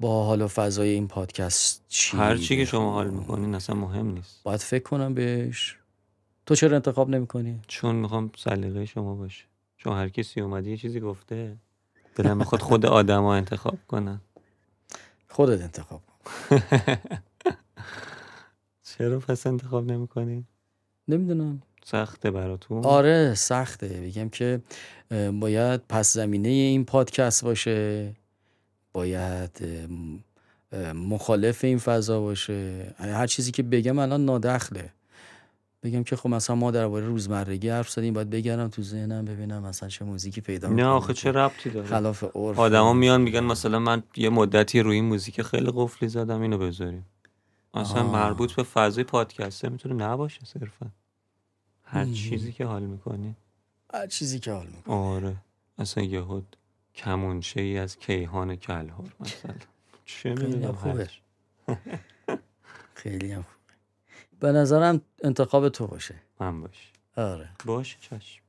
[0.00, 2.64] با حال و فضای این پادکست چی هر چی که.
[2.64, 4.40] شما حال می‌کنین اصلا مهم نیست.
[4.44, 5.76] باید فکر کنم بهش.
[6.46, 9.44] تو چرا انتخاب نمی‌کنی؟ چون می‌خوام سلیقه شما باشه.
[9.76, 11.56] چون هر کسی اومده یه چیزی گفته
[12.14, 14.20] دلم می‌خواد خود آدما انتخاب کنن.
[15.28, 16.58] خودت انتخاب کن.
[18.98, 20.44] چرا پس انتخاب نمی‌کنین
[21.08, 21.62] نمی‌دونم.
[21.84, 22.84] سخته براتون.
[22.84, 23.88] آره سخته.
[23.88, 24.60] بگم که
[25.40, 28.12] باید پس زمینه این پادکست باشه.
[28.92, 29.50] باید
[30.94, 32.94] مخالف این فضا باشه.
[32.98, 34.92] هر چیزی که بگم الان نادخله.
[35.86, 39.88] بگم که خب مثلا ما درباره روزمرگی حرف زدیم باید بگردم تو ذهنم ببینم مثلا
[39.88, 44.02] چه موزیکی پیدا نه آخه چه ربطی داره؟ خلاف عرف آدما میان میگن مثلا من
[44.16, 47.06] یه مدتی روی این موزیک خیلی قفلی زدم اینو بذاریم.
[47.74, 48.12] اصلا آه.
[48.12, 50.86] مربوط به فضای پادکسته می‌تونه نباشه صرفا.
[51.84, 52.04] هر.
[52.04, 53.36] چیزی که حال می‌کنی.
[53.94, 55.36] هر چیزی که حال می‌کنه آره.
[55.78, 56.56] اصلا یهود
[56.94, 59.54] کمونچه ای از کیهان کلهر مثلا.
[60.04, 61.08] چه خیلی می‌دونم هم خوبه.
[62.94, 63.55] خیلی هم خوبه.
[64.40, 66.14] به نظرم انتخاب تو باشه.
[66.40, 67.48] من باش آره.
[67.64, 68.42] باشه چشم.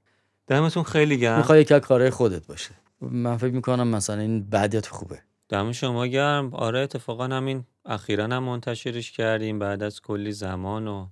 [0.48, 1.38] دمتون خیلی گرم.
[1.38, 2.72] می‌خوای یکی از کارهای خودت باشه.
[3.02, 5.20] من فکر می‌کنم مثلا این بعدیت خوبه.
[5.50, 6.54] دم شما گرم.
[6.54, 9.60] آره اتفاقا همین اخیرا هم منتشرش کردیم.
[9.60, 11.08] بعد از کلی زمان و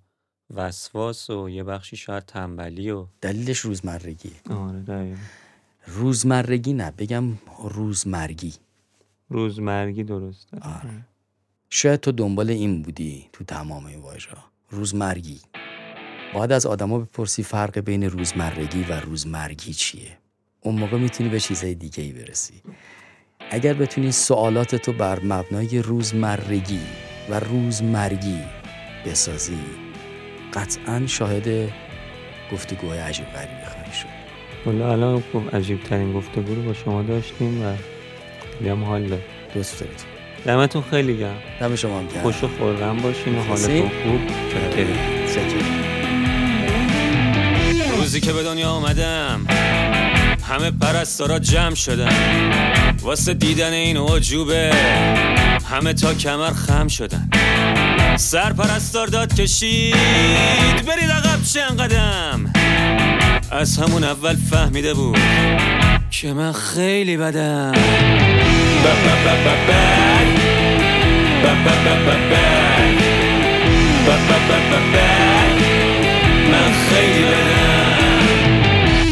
[0.55, 4.32] وسواس و یه بخشی شاید تنبلی و دلیلش روزمرگیه.
[4.49, 5.19] آره دقیقا.
[5.88, 7.23] روزمرگی نه بگم
[7.69, 8.53] روزمرگی.
[9.30, 10.57] روزمرگی درسته.
[10.61, 11.05] آره.
[11.69, 14.30] شاید تو دنبال این بودی تو تمام این واژه
[14.76, 15.39] روزمرگی.
[16.34, 20.17] باید از آدما بپرسی فرق بین روزمرگی و روزمرگی چیه.
[20.61, 22.61] اون موقع می‌تونی به چیزای دیگه ای برسی.
[23.51, 26.82] اگر بتونی سوالات تو بر مبنای روزمرگی
[27.30, 28.39] و روزمرگی
[29.05, 29.59] بسازی
[30.53, 31.69] قطعا شاهد
[32.51, 34.07] گفتگوهای عجیب غریبی خواهی شد.
[34.65, 37.76] حالا الان خب عجیب ترین گفتگو رو با شما داشتیم و
[38.57, 39.21] خیلی هم حال داد
[39.53, 40.14] دوست دارید.
[40.45, 42.21] دمتون خیلی گرم دم شما هم گرم.
[42.21, 43.43] خوش و خورم باشین و.
[43.43, 44.21] حالتون خوب.
[44.49, 45.95] چکریم.
[47.97, 49.45] روزی که به دنیا آمدم
[50.49, 52.09] همه پرستارا جمع شدن
[53.01, 54.71] واسه دیدن این عجوبه
[55.71, 57.29] همه تا کمر خم شدن
[58.17, 59.95] سر پرستار داد کشید
[60.85, 62.53] برید عقب چند قدم
[63.51, 65.19] از همون اول فهمیده بود
[66.11, 67.73] که من خیلی بدم
[76.51, 77.25] من خیلی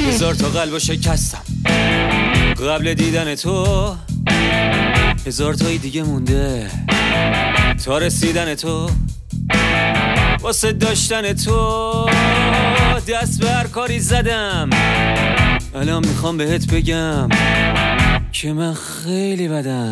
[0.07, 1.41] هزار تا قلب شکستم.
[2.69, 3.95] قبل دیدن تو
[5.27, 6.67] هزار تایی دیگه مونده.
[7.86, 8.89] تا رسیدن تو
[10.41, 12.09] واسه داشتن تو
[13.07, 14.69] دست به هر کاری زدم.
[15.75, 17.29] الان می‌خوام بهت بگم
[18.31, 19.91] که من خیلی بدم.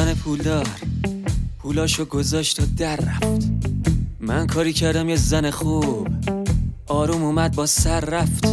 [0.00, 0.66] زن پولدار.
[1.58, 3.50] پولاشو گذاشت و در رفت.
[4.20, 6.08] من کاری کردم یه زن خوب.
[6.86, 8.44] آروم اومد با سر رفت.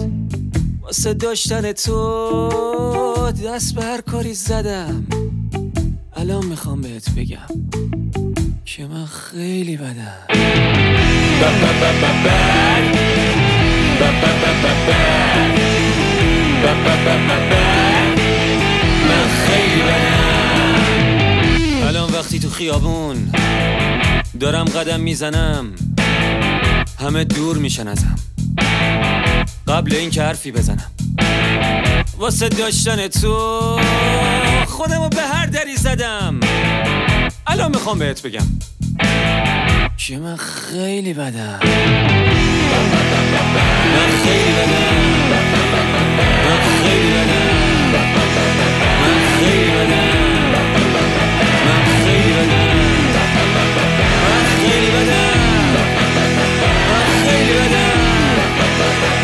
[0.82, 5.08] واسه داشتن تو دست به هر کاری زدم.
[6.16, 7.38] الان می‌خوام بهت بگم
[8.66, 10.28] که من خیلی بدم.
[19.10, 20.17] من خیلی بدم.
[21.88, 23.32] الان وقتی تو خیابون
[24.40, 25.72] دارم قدم می‌زنم
[27.00, 28.16] همه دور میشن ازم.
[29.68, 30.92] قبل اینکه حرفی بزنم.
[32.18, 33.80] واسه داشتن تو
[34.68, 36.40] خودمو به هر دری زدم.
[37.48, 38.48] الان می‌خوام بهت بگم.
[39.98, 41.60] که من خیلی بدم.
[43.94, 44.98] من خیلی بدم.
[46.46, 47.48] من خیلی بدم.
[49.02, 50.27] من خیلی بدم.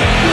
[0.04, 0.32] Thank you.